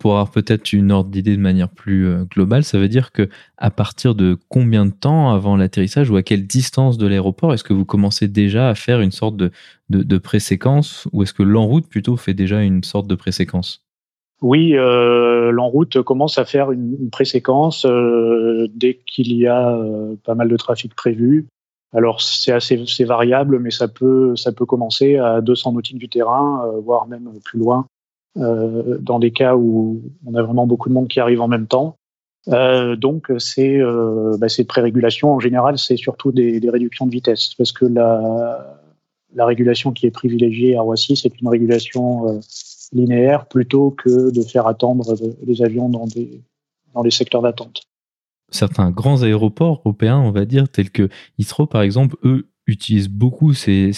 [0.00, 3.28] Pour avoir peut-être une ordre d'idée de manière plus euh, globale, ça veut dire que
[3.56, 7.64] à partir de combien de temps avant l'atterrissage ou à quelle distance de l'aéroport est-ce
[7.64, 12.16] que vous commencez déjà à faire une sorte de, préséquence ou est-ce que l'enroute plutôt
[12.16, 13.84] fait déjà une sorte de préséquence?
[14.42, 19.78] Oui, euh, l'enroute commence à faire une, préséquence euh, dès qu'il y a
[20.24, 21.46] pas mal de trafic prévu.
[21.92, 26.68] Alors c'est assez variable, mais ça peut ça peut commencer à 200 nautiques du terrain,
[26.82, 27.86] voire même plus loin.
[28.36, 31.68] Euh, dans des cas où on a vraiment beaucoup de monde qui arrive en même
[31.68, 31.98] temps.
[32.48, 37.54] Euh, donc c'est euh, bah, ces pré-régulations en général, c'est surtout des, réductions de vitesse
[37.56, 38.80] parce que la,
[39.34, 42.40] la régulation qui est privilégiée à Roissy, c'est une régulation
[42.92, 45.14] linéaire plutôt que de faire attendre
[45.46, 47.82] les avions dans les secteurs d'attente.
[48.50, 53.52] Certains grands aéroports européens, on va dire, tels que Heathrow par exemple, eux utilisent beaucoup
[53.52, 53.92] ces,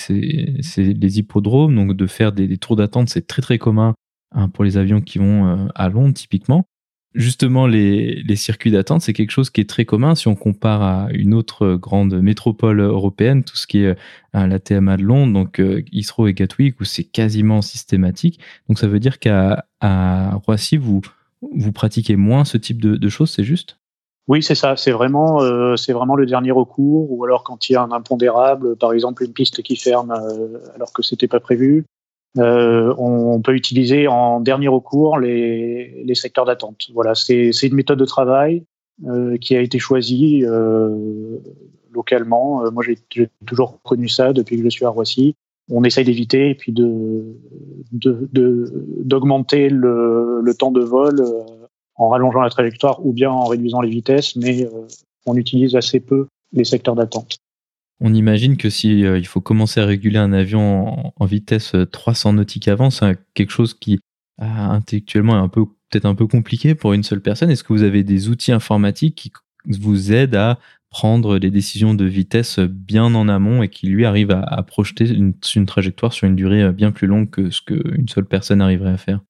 [0.76, 3.94] les hippodromes, donc de faire des tours d'attente, c'est très très commun
[4.36, 6.66] Hein, pour les avions qui vont euh, à Londres typiquement.
[7.14, 11.08] Justement, les, circuits d'attente, c'est quelque chose qui est très commun si on compare à
[11.12, 13.96] une autre grande métropole européenne, tout ce qui est
[14.34, 18.38] euh, la TMA de Londres, donc euh, Heathrow et Gatwick, où c'est quasiment systématique.
[18.68, 21.00] Donc ça veut dire qu'à à Roissy, vous,
[21.40, 23.78] vous pratiquez moins ce type de, choses, c'est juste?
[24.28, 24.76] Oui, c'est ça.
[24.76, 28.92] C'est vraiment, vraiment le dernier recours, ou alors quand il y a un impondérable, par
[28.92, 30.10] exemple une piste qui ferme
[30.74, 31.86] alors que c'était pas prévu.
[32.38, 36.88] Euh, on peut utiliser en dernier recours les, les secteurs d'attente.
[36.92, 38.64] Voilà, c'est une méthode de travail
[39.06, 41.38] euh, qui a été choisie euh,
[41.92, 42.70] localement.
[42.72, 42.98] moi, j'ai
[43.46, 45.34] toujours connu ça depuis que je suis à Roissy.
[45.70, 47.24] On essaye d'éviter et puis de
[47.92, 51.20] d'augmenter de, le, le, temps de vol
[51.96, 54.86] en rallongeant la trajectoire ou bien en réduisant les vitesses, mais euh,
[55.26, 57.38] on utilise assez peu les secteurs d'attente.
[58.00, 62.30] On imagine que si euh, il faut commencer à réguler un avion en, vitesse 300
[62.30, 64.00] euh, nautiques avant, c'est quelque chose qui
[64.38, 67.50] intellectuellement est peut-être un peu compliqué pour une seule personne.
[67.50, 69.32] Est-ce que vous avez des outils informatiques qui
[69.78, 70.58] vous aident à
[70.90, 75.34] prendre des décisions de vitesse bien en amont et qui lui arrivent à, projeter une,
[75.66, 79.20] trajectoire sur une durée bien plus longue que ce qu'une seule personne arriverait à faire?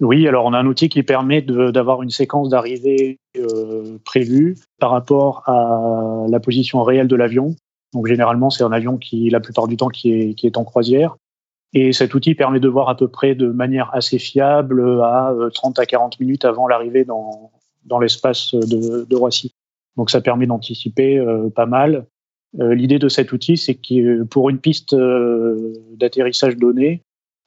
[0.00, 4.90] Oui, alors on a un outil qui permet d'avoir une séquence d'arrivée euh, prévue par
[4.90, 7.54] rapport à la position réelle de l'avion.
[7.94, 11.16] Donc généralement, c'est un avion qui, la plupart du temps, est, en croisière.
[11.72, 15.78] Et cet outil permet de voir à peu près de manière assez fiable à 30
[15.78, 17.50] euh, à 40 minutes avant l'arrivée dans,
[18.00, 19.54] l'espace de, Roissy.
[19.96, 22.06] Donc ça permet d'anticiper euh, pas mal.
[22.60, 24.94] Euh, L'idée de cet outil, c'est que pour une piste
[25.96, 27.02] d'atterrissage donnée,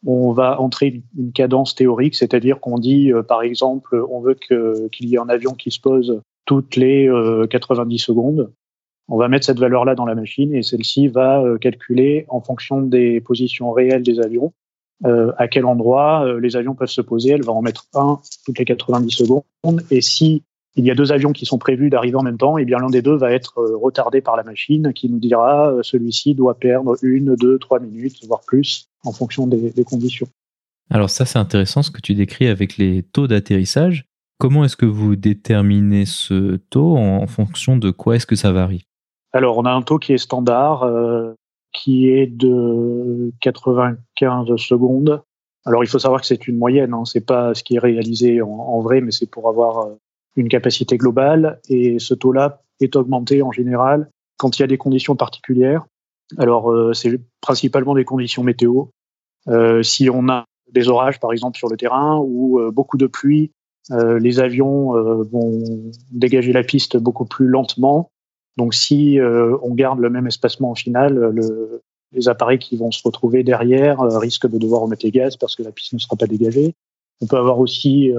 [0.05, 5.15] on va entrer une cadence théorique, c'est-à-dire qu'on dit, par exemple, on veut qu'il y
[5.15, 7.07] ait un avion qui se pose toutes les
[7.49, 8.51] 90 euh, secondes.
[9.09, 12.81] On va mettre cette valeur-là dans la machine et celle-ci va euh, calculer en fonction
[12.81, 14.53] des positions réelles des avions
[15.37, 17.29] à quel endroit les avions peuvent se poser.
[17.29, 19.43] Elle va en mettre un toutes les 90 secondes
[19.91, 20.41] et si
[20.75, 22.89] il y a deux avions qui sont prévus d'arriver en même temps, eh bien l'un
[22.89, 27.35] des deux va être retardé par la machine qui nous dira celui-ci doit perdre une,
[27.35, 30.27] deux, trois minutes, voire plus en fonction des, conditions.
[30.89, 34.05] Alors ça, c'est intéressant ce que tu décris avec les taux d'atterrissage.
[34.39, 38.86] Comment est-ce que vous déterminez ce taux en fonction de quoi est-ce que ça varie?
[39.37, 41.35] Alors on a un taux qui est standard, euh,
[41.71, 45.21] qui est de 95 secondes.
[45.63, 48.41] Alors il faut savoir que c'est une moyenne, hein, c'est pas ce qui est réalisé
[48.41, 49.95] en, vrai, mais c'est pour avoir euh,
[50.37, 51.59] une capacité globale.
[51.69, 55.85] Et ce taux-là est augmenté en général quand il y a des conditions particulières.
[56.39, 58.85] Alors euh, c'est principalement des conditions météo.
[59.83, 63.51] Si on a des orages, par exemple, sur le terrain ou beaucoup de pluie,
[63.89, 64.91] les avions
[65.23, 65.63] vont
[66.11, 68.09] dégager la piste beaucoup plus lentement.
[68.57, 73.03] Donc, si on garde le même espacement au final, le, les appareils qui vont se
[73.03, 76.25] retrouver derrière risquent de devoir remettre les gaz parce que la piste ne sera pas
[76.25, 76.73] dégagée.
[77.21, 78.11] On peut avoir aussi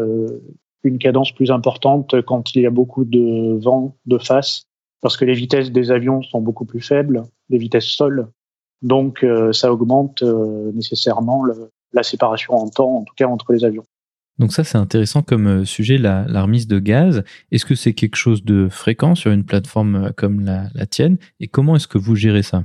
[0.85, 4.67] une cadence plus importante quand il y a beaucoup de vent de face,
[5.01, 8.29] parce que les vitesses des avions sont beaucoup plus faibles, les vitesses sol,
[8.83, 11.45] donc, euh, ça augmente euh, nécessairement
[11.93, 13.85] la séparation en temps, en tout cas entre les avions.
[14.39, 17.25] Donc ça, c'est intéressant comme euh, sujet, la, remise de gaz.
[17.51, 21.19] Est-ce que c'est quelque chose de fréquent sur une plateforme comme la, tienne?
[21.41, 22.65] Et comment est-ce que vous gérez ça?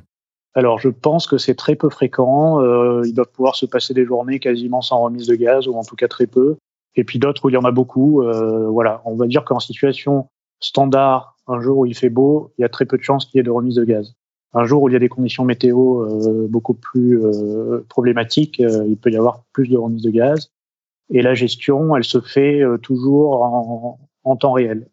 [0.56, 2.62] Alors, je pense que c'est très peu fréquent.
[3.04, 5.96] ils doivent pouvoir se passer des journées quasiment sans remise de gaz, ou en tout
[5.96, 6.58] cas très peu.
[6.96, 8.24] Et puis d'autres où il y en a beaucoup.
[8.70, 10.28] voilà, on va dire qu'en situation
[10.60, 13.40] standard, un jour où il fait beau, il y a très peu de chances qu'il
[13.40, 14.14] y ait de remise de gaz
[14.54, 18.86] un jour où il y a des conditions météo euh, beaucoup plus euh, problématiques, euh,
[18.88, 20.52] il peut y avoir plus de remise de gaz.
[21.10, 24.88] Et la gestion, elle se fait toujours en, en, temps réel.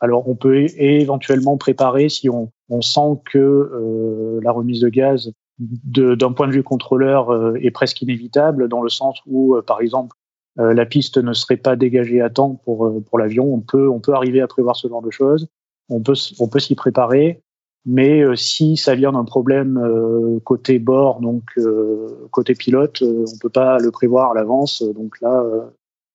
[0.00, 6.32] Alors, on peut éventuellement préparer si on, on sent que la remise de gaz, d'un
[6.32, 10.16] point de vue contrôleur, est presque inévitable, dans le sens où, par exemple,
[10.56, 13.52] la piste ne serait pas dégagée à temps pour, pour l'avion.
[13.52, 15.48] On peut, on peut arriver à prévoir ce genre de choses.
[15.88, 17.42] On peut, on peut s'y préparer
[17.86, 23.38] mais euh, si ça vient d'un problème euh, côté bord, donc euh, côté pilote, on
[23.40, 24.82] peut pas le prévoir à l'avance.
[24.82, 25.44] Donc là,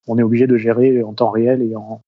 [0.06, 2.02] on est obligé de gérer en temps réel et en,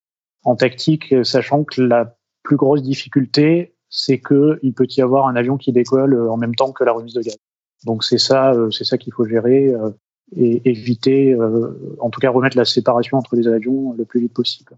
[0.45, 5.37] en tactique, sachant que la plus grosse difficulté, c'est que il peut y avoir un
[5.37, 7.39] avion qui décolle en même temps que la remise de gaz.
[7.87, 9.73] Donc c'est ça, c'est ça qu'il faut gérer
[10.37, 11.37] et éviter,
[12.01, 14.77] en tout cas remettre la séparation entre les avions le plus vite possible.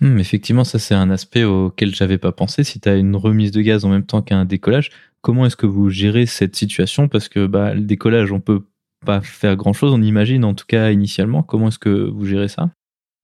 [0.00, 2.64] Hmm, effectivement, ça c'est un aspect auquel j'avais pas pensé.
[2.64, 4.90] Si tu as une remise de gaz en même temps qu'un décollage,
[5.22, 7.08] comment est-ce que vous gérez cette situation?
[7.08, 8.62] Parce que bah, le décollage, on peut
[9.04, 11.42] pas faire grand-chose, on imagine en tout cas initialement.
[11.42, 12.70] Comment est-ce que vous gérez ça?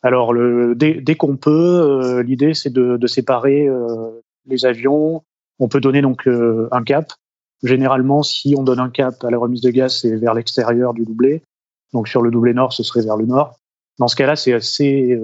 [0.02, 4.10] Alors, le, dès, qu'on peut, euh, l'idée c'est de, séparer euh,
[4.46, 5.22] les avions.
[5.60, 7.12] On peut donner donc euh, un cap.
[7.62, 11.04] Généralement, si on donne un cap à la remise de gaz, c'est vers l'extérieur du
[11.04, 11.42] doublé.
[11.92, 13.58] Donc sur le doublé nord, ce serait vers le nord.
[13.98, 15.16] Dans ce cas-là, c'est assez,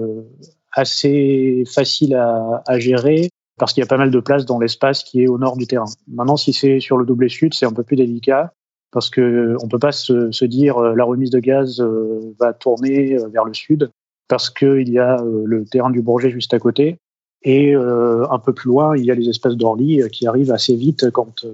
[0.71, 5.23] assez facile à, gérer parce qu'il y a pas mal de place dans l'espace qui
[5.23, 5.91] est au nord du terrain.
[6.07, 8.53] Maintenant, si c'est sur le doublé sud, c'est un peu plus délicat
[8.91, 12.53] parce que on peut pas se, se dire euh, la remise de gaz euh, va
[12.53, 13.91] tourner euh, vers le sud
[14.27, 16.99] parce qu'il y a le terrain du Bourget juste à côté.
[17.41, 21.09] Et un peu plus loin, il y a les espaces d'Orly qui arrivent assez vite
[21.09, 21.47] quand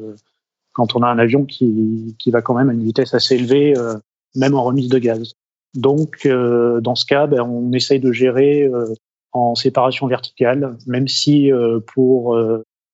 [0.73, 3.75] quand on a un avion qui, qui va quand même à une vitesse assez élevée,
[4.36, 5.36] même en remise de gaz.
[5.76, 8.70] Donc, dans ce cas, ben, on essaye de gérer
[9.34, 11.52] en séparation verticale, même si
[11.94, 12.38] pour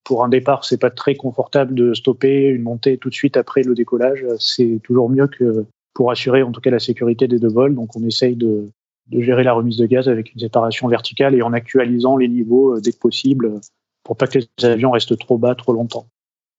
[0.04, 3.64] pour un départ, c'est pas très confortable de stopper une montée tout de suite après
[3.64, 4.26] le décollage.
[4.40, 7.76] C'est toujours mieux que pour assurer en tout cas la sécurité des deux vols.
[7.76, 8.70] Donc on essaye de,
[9.08, 12.76] de gérer la remise de gaz avec une séparation verticale et en actualisant les niveaux
[12.76, 13.60] euh, dès que possible
[14.04, 16.08] pour pas que les avions restent trop bas trop longtemps.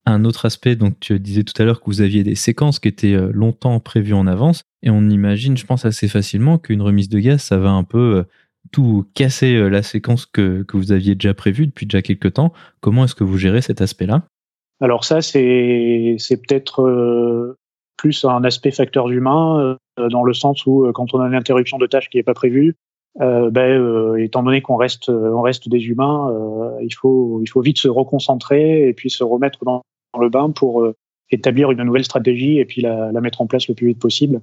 [0.05, 2.89] Un autre aspect, donc tu disais tout à l'heure que vous aviez des séquences qui
[2.89, 7.09] étaient euh, longtemps prévues en avance, et on imagine, je pense assez facilement, qu'une remise
[7.09, 8.23] de gaz, ça va un peu euh,
[8.73, 12.53] tout casser la séquence que, que vous aviez déjà prévue depuis déjà quelques temps.
[12.81, 14.25] Comment est-ce que vous gérez cet aspect-là?
[14.81, 17.57] Alors ça, c'est peut-être
[17.97, 21.87] plus un aspect facteur humain, dans le sens où quand on a une interruption de
[21.87, 22.77] tâche qui n'est pas prévue,
[23.21, 27.61] euh, ben, étant donné qu'on reste, on reste des humains, euh, il faut, il faut
[27.61, 29.83] vite se reconcentrer et puis se remettre dans,
[30.21, 30.87] le bain pour
[31.31, 34.41] établir une nouvelle stratégie et puis la, mettre en place le plus vite possible.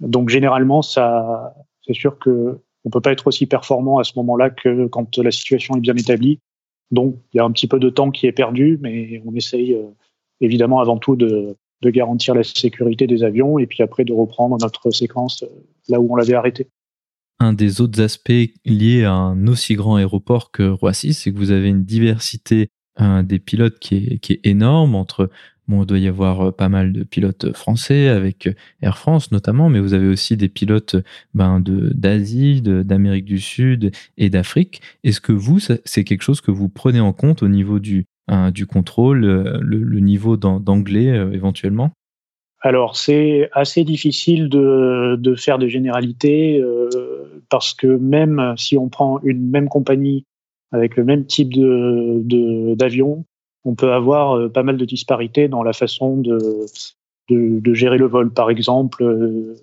[0.00, 1.54] Donc généralement, ça,
[1.86, 5.30] c'est sûr que on peut pas être aussi performant à ce moment-là que quand la
[5.30, 6.38] situation est bien établie.
[6.90, 9.72] Donc, il y a un petit peu de temps qui est perdu, mais on essaye
[9.72, 9.84] euh,
[10.40, 14.58] évidemment avant tout de, de, garantir la sécurité des avions et puis après de reprendre
[14.60, 15.48] notre séquence euh,
[15.88, 16.68] là où on l'avait arrêté.
[17.40, 18.32] Un des autres aspects
[18.64, 22.68] liés à un aussi grand aéroport que Roissy, c'est que vous avez une diversité
[23.00, 25.30] euh, des pilotes qui est, qui est énorme entre
[25.66, 29.32] Bon, il doit y avoir euh, pas mal de pilotes français avec euh, Air France
[29.32, 30.96] notamment, mais vous avez aussi des pilotes
[31.32, 34.82] ben, d'Asie, d'Amérique du Sud et d'Afrique.
[35.04, 38.50] Est-ce que vous, c'est quelque chose que vous prenez en compte au niveau du, hein,
[38.50, 41.92] du contrôle, euh, le, niveau d'anglais éventuellement?
[42.60, 46.62] Alors c'est assez difficile de, de, faire des généralités
[47.48, 50.24] parce que même si on prend une même compagnie
[50.74, 51.50] avec le même type
[52.76, 53.24] d'avion,
[53.64, 56.66] on peut avoir euh, pas mal de disparités dans la façon de,
[57.30, 58.32] de, gérer le vol.
[58.32, 59.54] Par exemple, euh,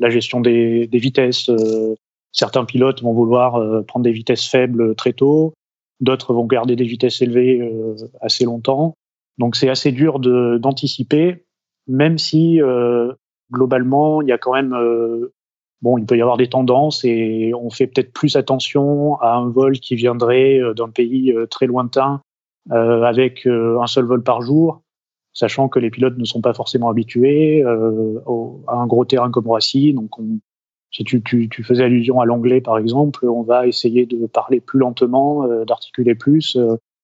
[0.00, 1.48] la gestion des, vitesses.
[1.48, 1.94] Euh,
[2.32, 5.52] certains pilotes vont vouloir prendre des vitesses faibles très tôt,
[6.00, 7.60] d'autres vont garder des vitesses élevées
[8.20, 8.94] assez longtemps.
[9.38, 11.44] Donc c'est assez dur d'anticiper,
[11.88, 12.60] même si
[13.50, 14.76] globalement il y a quand même
[15.82, 19.48] bon, il peut y avoir des tendances et on fait peut-être plus attention à un
[19.48, 22.22] vol qui viendrait d'un pays très lointain
[22.72, 24.82] euh, avec euh, un seul vol par jour,
[25.32, 28.20] sachant que les pilotes ne sont pas forcément habitués euh,
[28.68, 29.92] à un gros terrain comme Roissy.
[29.92, 30.10] Donc,
[30.92, 35.46] si tu, faisais allusion à l'anglais, par exemple, on va essayer de parler plus lentement,
[35.64, 36.58] d'articuler plus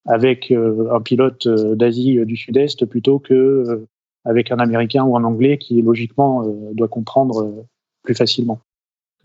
[0.06, 3.86] avec un pilote d'Asie du Sud-Est plutôt que
[4.24, 7.64] avec un Américain ou un Anglais qui logiquement doit comprendre
[8.06, 8.60] plus facilement.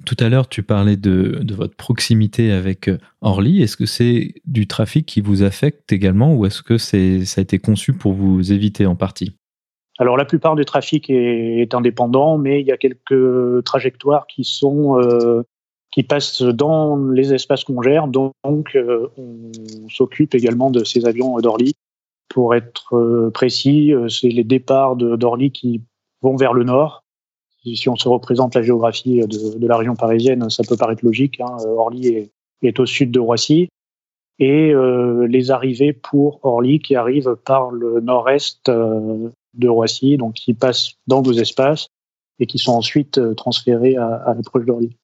[0.05, 3.61] Tout à l'heure, tu parlais de, votre proximité avec euh, Orly.
[3.61, 7.59] Est-ce que c'est du trafic qui vous affecte également ou est-ce que ça a été
[7.59, 9.35] conçu pour vous éviter en partie?
[9.99, 14.99] Alors la plupart du trafic est, indépendant, mais il y a quelques trajectoires qui sont
[14.99, 15.43] euh,
[15.91, 18.07] qui passent dans les espaces qu'on gère.
[18.07, 19.51] Donc euh, on
[19.89, 21.73] s'occupe également de ces avions d'Orly.
[22.29, 25.81] Pour être précis, c'est les départs d'Orly qui
[26.21, 27.00] vont vers le nord
[27.63, 31.39] si on se représente la géographie de, la région parisienne, ça peut paraître logique.
[31.39, 31.57] Hein.
[31.65, 32.29] Orly
[32.63, 33.69] est, au sud de Roissy.
[34.39, 40.33] Et euh, les arrivées pour Orly qui arrivent par le nord-est euh, de Roissy, donc
[40.33, 41.87] qui passent dans nos espaces
[42.39, 44.97] et qui sont ensuite euh, transférés à, à l'approche d'Orly.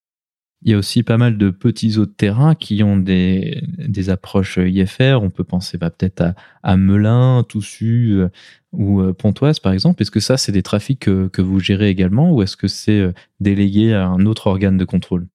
[0.63, 4.57] Il y a aussi pas mal de petits autres terrains qui ont des, des approches
[4.57, 5.19] IFR.
[5.21, 8.29] On peut penser bah, peut-être à, Melun, Toussus euh,
[8.73, 10.01] ou euh, Pontoise, par exemple.
[10.01, 12.99] Est-ce que ça, c'est des trafics que, que, vous gérez également ou est-ce que c'est
[12.99, 15.27] euh, délégué à un autre organe de contrôle?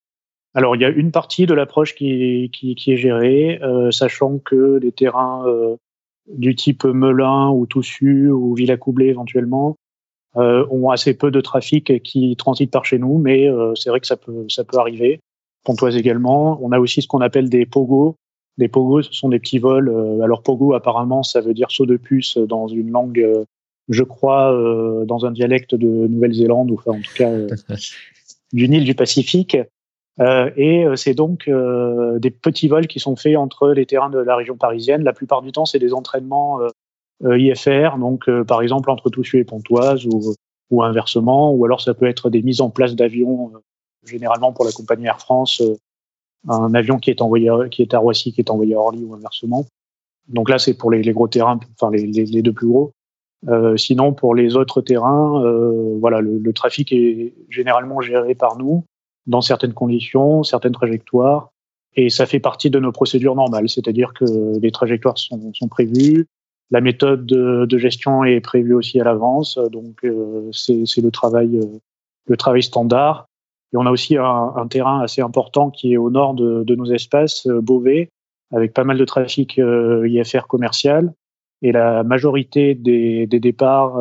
[0.55, 3.59] Alors, il y a une partie de l'approche qui, qui, est gérée,
[3.91, 5.47] sachant que les terrains
[6.29, 9.77] du type Melun ou Toussus ou Villacoublay éventuellement
[10.35, 14.07] ont assez peu de trafic qui transite par chez nous, mais euh, c'est vrai que
[14.07, 15.21] ça peut, ça peut arriver.
[15.65, 16.59] Pontoise également.
[16.63, 18.17] On a aussi ce qu'on appelle des pogo.
[18.59, 19.89] Des pogo, ce sont des petits vols.
[19.89, 23.27] Euh, alors pogo, apparemment, ça veut dire saut de puce dans une langue,
[23.89, 24.53] je crois,
[25.07, 27.31] dans un dialecte de Nouvelle-Zélande, ou enfin en tout cas
[28.53, 29.57] d'une île du Pacifique.
[30.21, 34.19] Euh, et c'est donc euh, des petits vols qui sont faits entre les terrains de
[34.19, 35.03] la région parisienne.
[35.03, 36.69] La plupart du temps, c'est des entraînements euh,
[37.21, 40.35] IFR, donc euh, par exemple entre Toussus et Pontoise ou,
[40.71, 43.59] ou inversement, ou alors ça peut être des mises en place d'avions, euh,
[44.07, 45.63] généralement pour la compagnie Air France,
[46.49, 49.15] un avion qui est envoyé qui est à Roissy qui est envoyé à Orly ou
[49.15, 49.65] inversement.
[50.29, 52.93] Donc là c'est pour les, les, gros terrains, enfin les, les, les deux plus gros.
[53.49, 58.57] Euh, sinon pour les autres terrains, euh, voilà le, le, trafic est généralement géré par
[58.57, 58.85] nous
[59.27, 61.51] dans certaines conditions, certaines trajectoires
[61.97, 66.27] Et ça fait partie de nos procédures normales, c'est-à-dire que les trajectoires sont, sont prévues,
[66.71, 71.79] la méthode de, gestion est prévue aussi à l'avance, donc euh, c'est le travail, euh,
[72.27, 73.27] le travail standard.
[73.73, 76.75] Et on a aussi un, un, terrain assez important qui est au nord de, de
[76.75, 78.09] nos espaces, euh, Beauvais,
[78.53, 81.13] avec pas mal de trafic IFR commercial.
[81.63, 83.99] Et la majorité des, des départs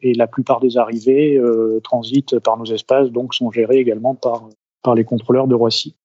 [0.00, 1.38] et la plupart des arrivées
[1.82, 4.48] transitent par nos espaces, donc sont gérés également par,
[4.82, 5.96] par les contrôleurs de Roissy.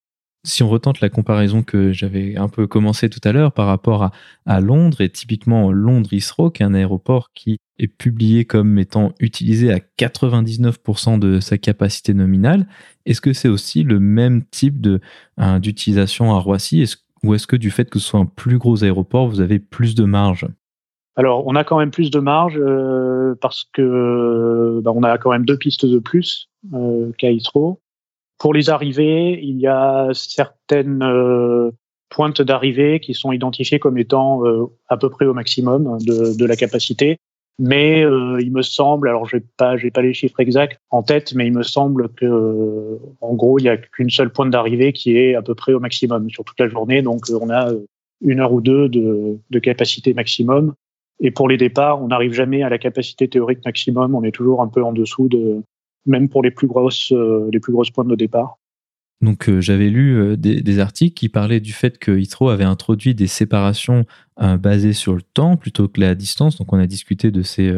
[0.45, 4.11] Si on retente la comparaison que j'avais un peu commencé tout à l'heure par rapport
[4.45, 9.11] à, Londres, et typiquement Londres Heathrow, qui est un aéroport qui est publié comme étant
[9.19, 12.67] utilisé à 99% de sa capacité nominale,
[13.05, 14.87] est-ce que c'est aussi le même type
[15.37, 16.85] hein, d'utilisation à Roissy?
[17.23, 19.93] Ou est-ce que du fait que ce soit un plus gros aéroport, vous avez plus
[19.93, 20.47] de marge?
[21.17, 25.31] Alors, on a quand même plus de marge euh, parce que bah, on a quand
[25.31, 27.81] même deux pistes de plus euh, qu'à Heathrow.
[28.39, 31.71] Pour les arrivées, il y a certaines euh,
[32.09, 36.45] pointes d'arrivée qui sont identifiées comme étant euh, à peu près au maximum de, de
[36.45, 37.17] la capacité.
[37.61, 41.33] Mais euh, il me semble, alors j'ai pas, j'ai pas les chiffres exacts en tête,
[41.35, 45.17] mais il me semble que, en gros, il y a qu'une seule pointe d'arrivée qui
[45.17, 47.01] est à peu près au maximum sur toute la journée.
[47.01, 47.73] Donc, on a
[48.21, 50.73] une heure ou deux de, de capacité maximum.
[51.19, 54.15] Et pour les départs, on n'arrive jamais à la capacité théorique maximum.
[54.15, 55.61] On est toujours un peu en dessous de,
[56.05, 58.57] même pour les plus grosses, euh, les de départ.
[59.21, 63.13] Donc euh, j'avais lu euh, des, articles qui parlaient du fait que Heathrow avait introduit
[63.13, 64.05] des séparations
[64.61, 66.57] basées sur le temps plutôt que la distance.
[66.57, 67.73] Donc on a discuté de ces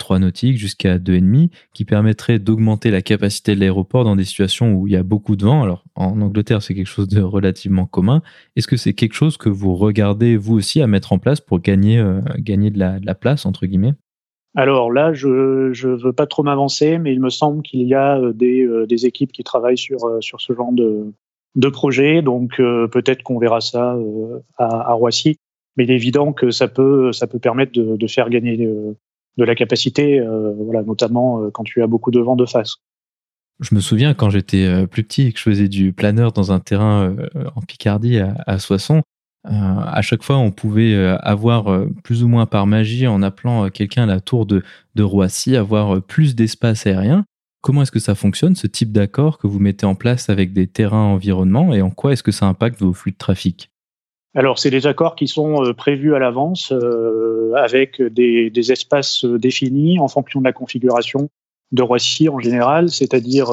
[0.00, 4.88] 3 nautiques jusqu'à 2,5 qui permettraient d'augmenter la capacité de l'aéroport dans des situations où
[4.88, 5.62] il y a beaucoup de vent.
[5.62, 8.22] Alors en Angleterre c'est quelque chose de relativement commun.
[8.56, 11.60] Est-ce que c'est quelque chose que vous regardez vous aussi à mettre en place pour
[11.60, 12.04] gagner,
[12.38, 13.94] gagner de la place entre guillemets?
[14.56, 18.18] Alors là, je ne veux pas trop m'avancer, mais il me semble qu'il y a
[18.18, 21.12] euh, des, euh, des, équipes qui travaillent sur, euh, ce genre de,
[21.70, 22.22] projet.
[22.22, 23.96] Donc peut-être qu'on verra ça
[24.56, 25.38] à, Roissy.
[25.76, 29.54] Mais il est évident que ça peut, ça peut permettre de, faire gagner de la
[29.54, 30.20] capacité,
[30.56, 32.76] voilà, notamment quand tu as beaucoup de vent de face.
[33.60, 36.60] Je me souviens quand j'étais plus petit et que je faisais du planeur dans un
[36.60, 37.16] terrain
[37.56, 39.02] en Picardie à Soissons,
[39.46, 43.22] euh, à chaque fois, on pouvait euh, avoir euh, plus ou moins par magie, en
[43.22, 44.62] appelant quelqu'un à la tour de,
[44.98, 47.24] Roissy, avoir plus d'espace aérien.
[47.60, 50.66] Comment est-ce que ça fonctionne, ce type d'accord que vous mettez en place avec des
[50.66, 53.70] terrains environnement et en quoi est-ce que ça impacte vos flux de trafic?
[54.34, 56.72] Alors, c'est des accords qui sont prévus à l'avance
[57.56, 61.28] avec des, des, espaces définis en fonction de la configuration
[61.72, 63.50] de Roissy en général, c'est-à-dire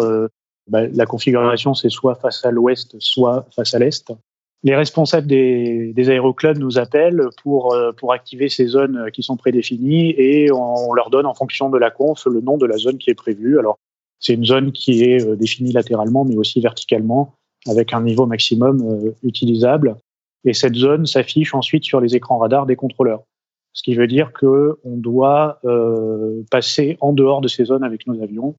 [0.68, 4.12] bah, la configuration, c'est soit face à l'ouest, soit face à l'est
[4.66, 10.16] les responsables des, aéroclubs nous appellent pour, euh, pour activer ces zones qui sont prédéfinies
[10.18, 13.12] et on, leur donne en fonction de la conf le nom de la zone qui
[13.12, 13.60] est prévue.
[13.60, 13.78] Alors,
[14.20, 17.36] c'est une zone qui est euh, définie latéralement mais aussi verticalement
[17.68, 19.98] avec un niveau maximum euh, utilisable.
[20.46, 23.22] Et cette zone s'affiche ensuite sur les écrans radars des contrôleurs.
[23.74, 25.60] Ce qui veut dire que on doit
[26.50, 28.56] passer en dehors de ces zones avec nos avions.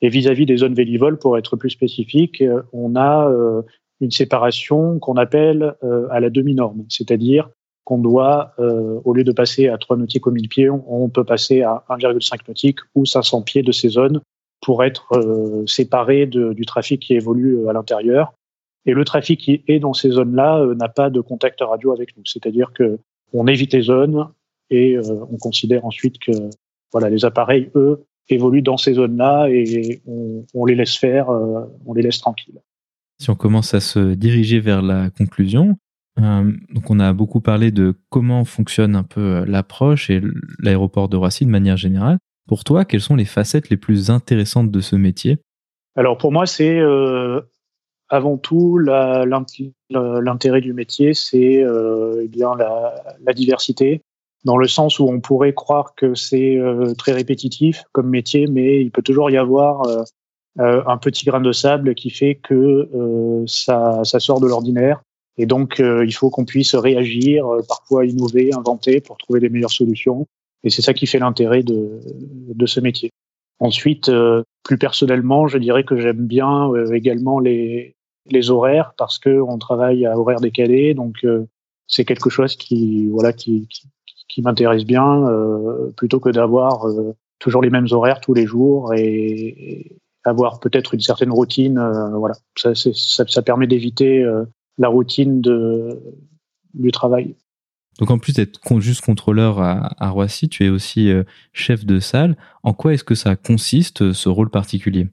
[0.00, 3.32] Et vis-à-vis -vis des zones Vélivol, pour être plus spécifique, on a
[4.00, 7.50] une séparation qu'on appelle euh, à la demi-norme, c'est-à-dire
[7.84, 11.24] qu'on doit, euh, au lieu de passer à 3 nautiques au 1000 pieds, on, peut
[11.24, 14.20] passer à 1,5 nautiques ou 500 pieds de ces zones
[14.60, 18.34] pour être euh, séparé de, du trafic qui évolue à l'intérieur.
[18.86, 22.24] Et le trafic qui est dans ces zones-là n'a pas de contact radio avec nous,
[22.24, 22.98] c'est-à-dire que
[23.32, 24.28] on évite les zones
[24.70, 26.32] et on considère ensuite que
[26.90, 31.92] voilà les appareils eux évoluent dans ces zones-là et on, on, les laisse faire, on
[31.92, 32.60] les laisse tranquilles
[33.20, 35.76] si on commence à se diriger vers la conclusion,
[36.18, 40.22] euh, donc on a beaucoup parlé de comment fonctionne un peu euh, l'approche et
[40.58, 42.18] l'aéroport de Roissy de manière générale.
[42.48, 45.38] Pour toi, quelles sont les facettes les plus intéressantes de ce métier?
[45.96, 47.42] Alors pour moi, c'est euh,
[48.08, 54.02] avant tout l'intérêt du métier, c'est eh bien la, la, diversité,
[54.44, 56.58] dans le sens où on pourrait croire que c'est
[56.98, 59.86] très répétitif comme métier, mais il peut toujours y avoir
[60.58, 62.54] euh, un petit grain de sable qui fait que
[62.92, 65.00] euh, ça, ça, sort de l'ordinaire.
[65.38, 69.70] Et donc, euh, il faut qu'on puisse réagir, parfois innover, inventer pour trouver les meilleures
[69.70, 70.26] solutions.
[70.64, 72.00] Et c'est ça qui fait l'intérêt de,
[72.52, 73.10] de ce métier.
[73.60, 74.10] Ensuite,
[74.64, 77.94] plus personnellement, je dirais que j'aime bien également les,
[78.26, 81.24] les horaires parce que on travaille à horaire décalé, donc
[81.86, 83.88] c'est quelque chose qui voilà qui, qui,
[84.28, 85.26] qui m'intéresse bien
[85.96, 86.86] plutôt que d'avoir
[87.38, 91.78] toujours les mêmes horaires tous les jours et, avoir peut-être une certaine routine.
[91.78, 94.44] Euh, voilà, ça, ça, ça, permet d'éviter euh,
[94.78, 96.00] la routine de,
[96.74, 97.34] du travail.
[97.98, 101.98] Donc en plus d'être juste contrôleur à, à, Roissy, tu es aussi euh, chef de
[102.00, 102.36] salle.
[102.62, 105.08] En quoi est-ce que ça consiste ce rôle particulier?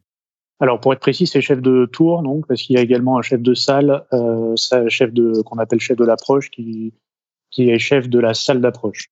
[0.60, 3.22] Alors pour être précis, c'est chef de tour, donc parce qu'il y a également un
[3.22, 4.56] chef de salle, euh,
[4.88, 6.94] chef de qu'on appelle chef de l'approche, qui
[7.52, 9.10] qui est chef de la salle d'approche.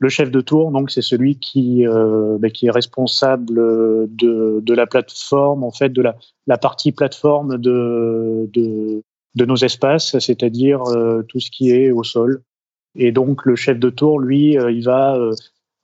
[0.00, 5.62] Le chef de tour, donc, c'est celui qui euh, qui est responsable de, la plateforme,
[5.62, 6.02] en fait, de
[6.46, 9.02] la, partie plateforme de,
[9.36, 12.42] nos espaces, c'est-à-dire euh, tout ce qui est au sol.
[12.96, 15.16] Et donc, le chef de tour, lui, euh, il va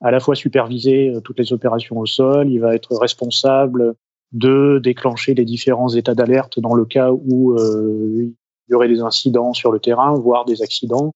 [0.01, 3.93] à la fois superviser toutes les opérations au sol, il va être responsable
[4.33, 8.33] de déclencher les différents états d'alerte dans le cas où il
[8.69, 11.11] y aurait des incidents sur le terrain, voire des accidents.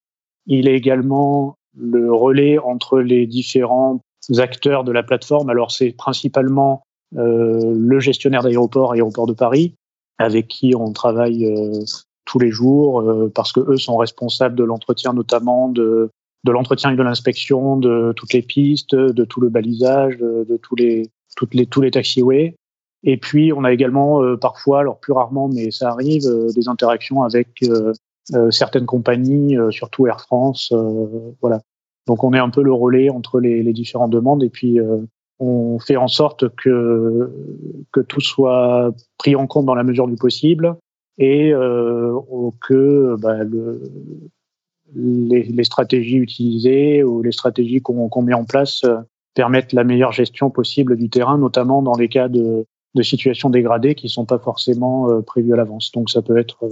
[0.46, 4.02] Il est également le relais entre les différents
[4.38, 5.50] acteurs de la plateforme.
[5.50, 6.84] Alors c'est principalement
[7.18, 9.74] euh, le gestionnaire d'aéroport, Aéroport de Paris,
[10.18, 11.84] avec qui on travaille euh,
[12.26, 16.10] tous les jours, euh, parce que eux sont responsables de l'entretien notamment de,
[16.46, 20.76] de l'entretien et de l'inspection de toutes les pistes, de tout le balisage, de, tous
[20.76, 22.56] les toutes les tous les taxiways.
[23.04, 26.68] Et puis on a également euh, parfois, alors plus rarement, mais ça arrive, euh, des
[26.68, 27.94] interactions avec euh,
[28.52, 30.72] certaines compagnies, euh, surtout Air France.
[30.72, 31.62] Euh, voilà.
[32.08, 34.80] Donc on est un peu le relais entre les, les différentes demandes et puis
[35.40, 37.32] on fait en sorte que
[37.92, 40.78] que tout soit pris en compte dans la mesure du possible
[41.18, 42.20] et euh,
[42.68, 43.82] que bah, le,
[44.94, 48.86] les, les, stratégies utilisées ou les stratégies qu'on qu met en place
[49.34, 52.66] permettent la meilleure gestion possible du terrain, notamment dans les cas de,
[52.96, 55.92] de situations dégradées qui sont pas forcément euh, prévues à l'avance.
[55.92, 56.68] Donc ça peut être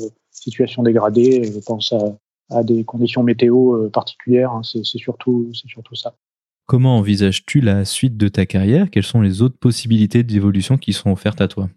[0.48, 5.50] euh, situation dégradée, je pense à, à des conditions météo euh, particulières, hein, c'est surtout,
[5.54, 6.14] surtout ça.
[6.66, 8.90] Comment envisages-tu la suite de ta carrière?
[8.90, 11.70] Quelles sont les autres possibilités d'évolution qui sont offertes à toi?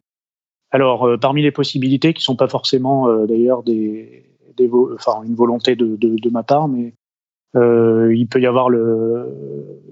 [0.71, 4.25] Alors, euh, parmi les possibilités, qui sont pas forcément euh, d'ailleurs des,
[4.57, 6.95] des enfin, une volonté de, de, de, ma part, mais
[7.57, 9.27] euh, il peut y avoir le,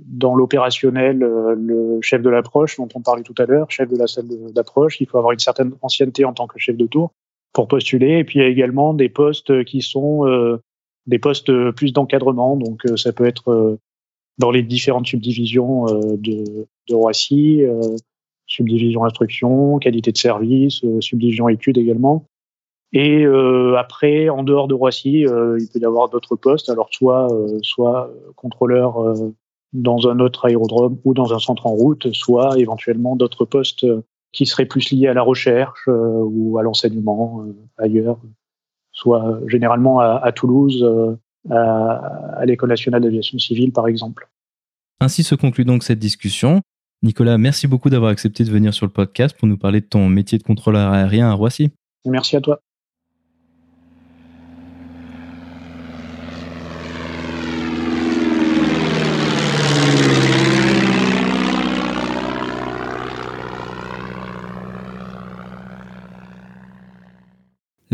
[0.07, 4.07] dans l'opérationnel le chef de l'approche dont on parlait tout à l'heure, chef de la
[4.07, 5.01] salle d'approche.
[5.01, 7.13] Il faut avoir une certaine ancienneté en tant que chef de tour
[7.55, 8.19] pour postuler.
[8.19, 10.59] Et puis il y a également des postes qui sont euh,
[11.07, 12.57] des postes plus d'encadrement.
[12.57, 13.79] Donc euh, ça peut être euh,
[14.37, 17.63] dans les différentes subdivisions euh, de, de Roissy,
[18.47, 22.27] subdivision instruction, qualité de service, subdivision études également.
[22.93, 26.69] Et euh, après, en dehors de Roissy, euh, il peut y avoir d'autres postes.
[26.71, 29.15] Alors soit euh, soit contrôleur
[29.73, 33.87] dans un autre aérodrome ou dans un centre en route, soit éventuellement d'autres postes
[34.35, 37.45] qui seraient plus liés à la recherche ou à l'enseignement
[37.79, 38.19] ailleurs,
[38.93, 40.85] soit généralement à, à Toulouse,
[41.51, 41.93] à,
[42.37, 44.29] à l'école nationale d'aviation civile par exemple.
[45.01, 46.61] Ainsi se conclut donc cette discussion.
[47.03, 50.09] Nicolas, merci beaucoup d'avoir accepté de venir sur le podcast pour nous parler de ton
[50.09, 51.71] métier de contrôleur aérien à Roissy.
[52.07, 52.61] Merci à toi.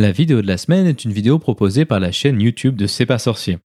[0.00, 3.04] La vidéo de la semaine est une vidéo proposée par la chaîne YouTube de C'est
[3.04, 3.58] pas sorcier.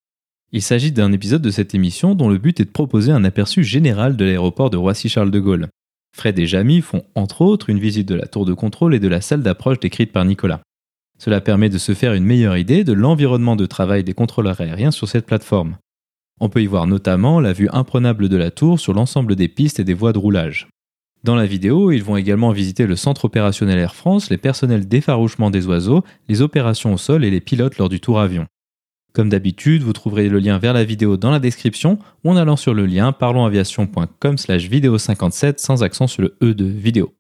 [0.52, 3.64] Il s'agit d'un épisode de cette émission dont le but est de proposer un aperçu
[3.64, 5.70] général de l'aéroport de Roissy-Charles de Gaulle.
[6.14, 9.08] Fred et Jamie font entre autres une visite de la tour de contrôle et de
[9.08, 10.60] la salle d'approche décrite par Nicolas.
[11.20, 14.92] Cela permet de se faire une meilleure idée de l'environnement de travail des contrôleurs aériens
[14.92, 15.78] sur cette plateforme.
[16.42, 19.80] On peut y voir notamment la vue imprenable de la tour sur l'ensemble des pistes
[19.80, 20.68] et des voies de roulage.
[21.26, 25.50] Dans la vidéo, ils vont également visiter le centre opérationnel Air France, les personnels d'effarouchement
[25.50, 28.46] des oiseaux, les opérations au sol et les pilotes lors du tour avion.
[29.12, 32.58] Comme d'habitude, vous trouverez le lien vers la vidéo dans la description ou en allant
[32.58, 37.12] sur le lien parlonsaviation.com slash vidéo 57 sans accent sur le E de vidéo.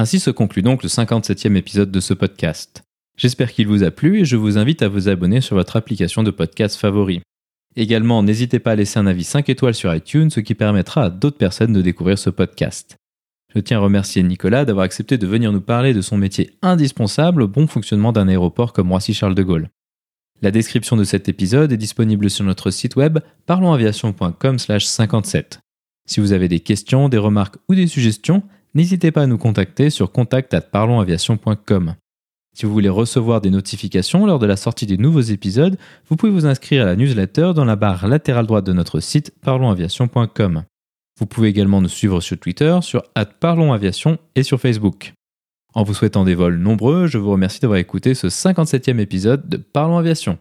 [0.00, 2.84] Ainsi se conclut donc le 57e épisode de ce podcast.
[3.18, 6.22] J'espère qu'il vous a plu et je vous invite à vous abonner sur votre application
[6.22, 7.20] de podcast favori.
[7.76, 11.10] Également, n'hésitez pas à laisser un avis 5 étoiles sur iTunes, ce qui permettra à
[11.10, 12.96] d'autres personnes de découvrir ce podcast.
[13.54, 17.42] Je tiens à remercier Nicolas d'avoir accepté de venir nous parler de son métier indispensable
[17.42, 19.68] au bon fonctionnement d'un aéroport comme Roissy-Charles de Gaulle.
[20.40, 25.58] La description de cet épisode est disponible sur notre site web parlonsaviation.com/57.
[26.06, 28.42] Si vous avez des questions, des remarques ou des suggestions,
[28.74, 31.94] n'hésitez pas à nous contacter sur contact@parlonsaviation.com.
[32.52, 36.32] Si vous voulez recevoir des notifications lors de la sortie des nouveaux épisodes, vous pouvez
[36.32, 40.64] vous inscrire à la newsletter dans la barre latérale droite de notre site parlonsaviation.com.
[41.18, 43.02] Vous pouvez également nous suivre sur Twitter, sur
[43.40, 45.12] @parlonsaviation et sur Facebook.
[45.74, 49.56] En vous souhaitant des vols nombreux, je vous remercie d'avoir écouté ce 57e épisode de
[49.56, 50.38] Parlons Aviation.